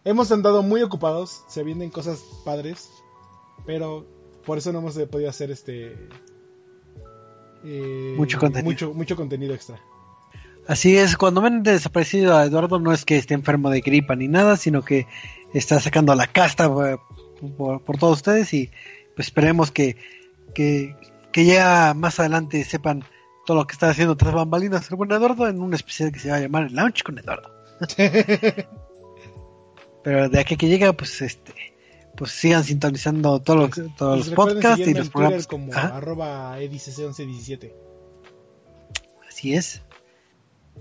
[0.05, 2.91] Hemos andado muy ocupados, se vienen cosas padres,
[3.65, 4.07] pero
[4.45, 5.97] por eso no hemos podido hacer este
[7.65, 8.71] eh, Mucho contenido.
[8.71, 9.81] mucho, mucho contenido extra.
[10.67, 14.29] Así es, cuando ven desaparecido a Eduardo no es que esté enfermo de gripa ni
[14.29, 15.07] nada, sino que
[15.53, 16.99] está sacando la casta eh,
[17.57, 18.71] por, por todos ustedes y
[19.15, 19.97] pues esperemos que,
[20.55, 20.97] que,
[21.33, 23.05] que ya más adelante sepan
[23.47, 26.31] todo lo que está haciendo tras bambalinas el buen Eduardo en un especial que se
[26.31, 27.51] va a llamar el Launch con Eduardo.
[30.05, 31.53] Pero de aquí que llega, pues este
[32.17, 35.47] pues sigan sintonizando todos los, todos Pues los recuerden podcasts y los programas.
[35.49, 37.73] Como Ajá, arroba edic1117.
[39.29, 39.83] así es.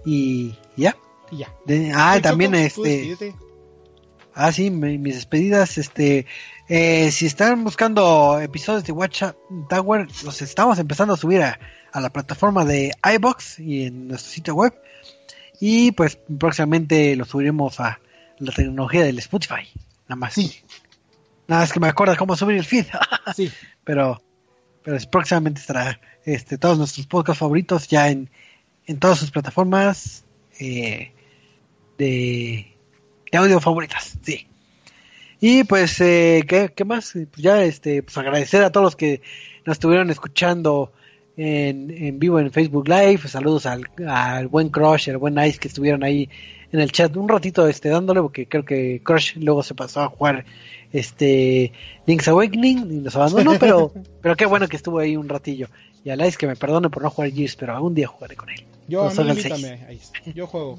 [0.05, 0.95] Y ya.
[1.31, 1.53] Y ya.
[1.65, 3.33] De- ah, también Choco, este.
[4.35, 6.25] Ah, sí, mi- mis despedidas, este,
[6.67, 9.23] eh, si están buscando episodios de Watch
[9.69, 11.59] Tower, los estamos empezando a subir a,
[11.91, 14.73] a la plataforma de iBox y en nuestro sitio web.
[15.59, 17.99] Y pues próximamente lo subiremos a
[18.39, 19.67] la tecnología del Spotify.
[20.07, 20.33] Nada más.
[20.33, 20.59] Sí.
[21.47, 22.85] Nada más que me acuerdas cómo subir el feed.
[23.35, 23.51] Sí.
[23.83, 24.21] pero,
[24.83, 28.29] pero es- próximamente estará este, todos nuestros podcasts favoritos ya en,
[28.85, 30.25] en todas sus plataformas
[30.59, 31.11] eh,
[31.97, 32.73] de,
[33.31, 34.47] de audio favoritas, sí.
[35.39, 37.11] Y pues, eh, ¿qué, qué más?
[37.13, 39.21] Pues ya, este, pues agradecer a todos los que
[39.65, 40.93] nos estuvieron escuchando
[41.35, 43.27] en, en vivo en Facebook Live.
[43.27, 46.29] Saludos al, al buen Crush, al buen Ice que estuvieron ahí
[46.73, 50.09] en el chat un ratito este dándole porque creo que Crush luego se pasó a
[50.09, 50.43] jugar
[50.91, 51.71] este
[52.05, 55.69] Link's Awakening y nos abandonó, pero pero qué bueno que estuvo ahí un ratillo.
[56.03, 58.49] Y a Ice que me perdone por no jugar Gears, pero algún día jugaré con
[58.49, 58.65] él.
[58.89, 60.11] Yo, No Ice.
[60.35, 60.77] Yo juego.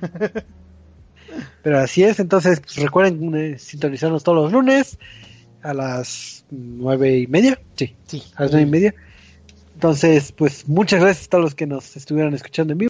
[1.62, 4.98] Pero así es, entonces pues, recuerden eh, sintonizarnos todos los lunes
[5.62, 8.22] a las nueve y media, sí, Sí.
[8.34, 8.94] a las nueve y media.
[9.74, 12.88] Entonces, pues muchas gracias a todos los que nos estuvieron escuchando en vivo.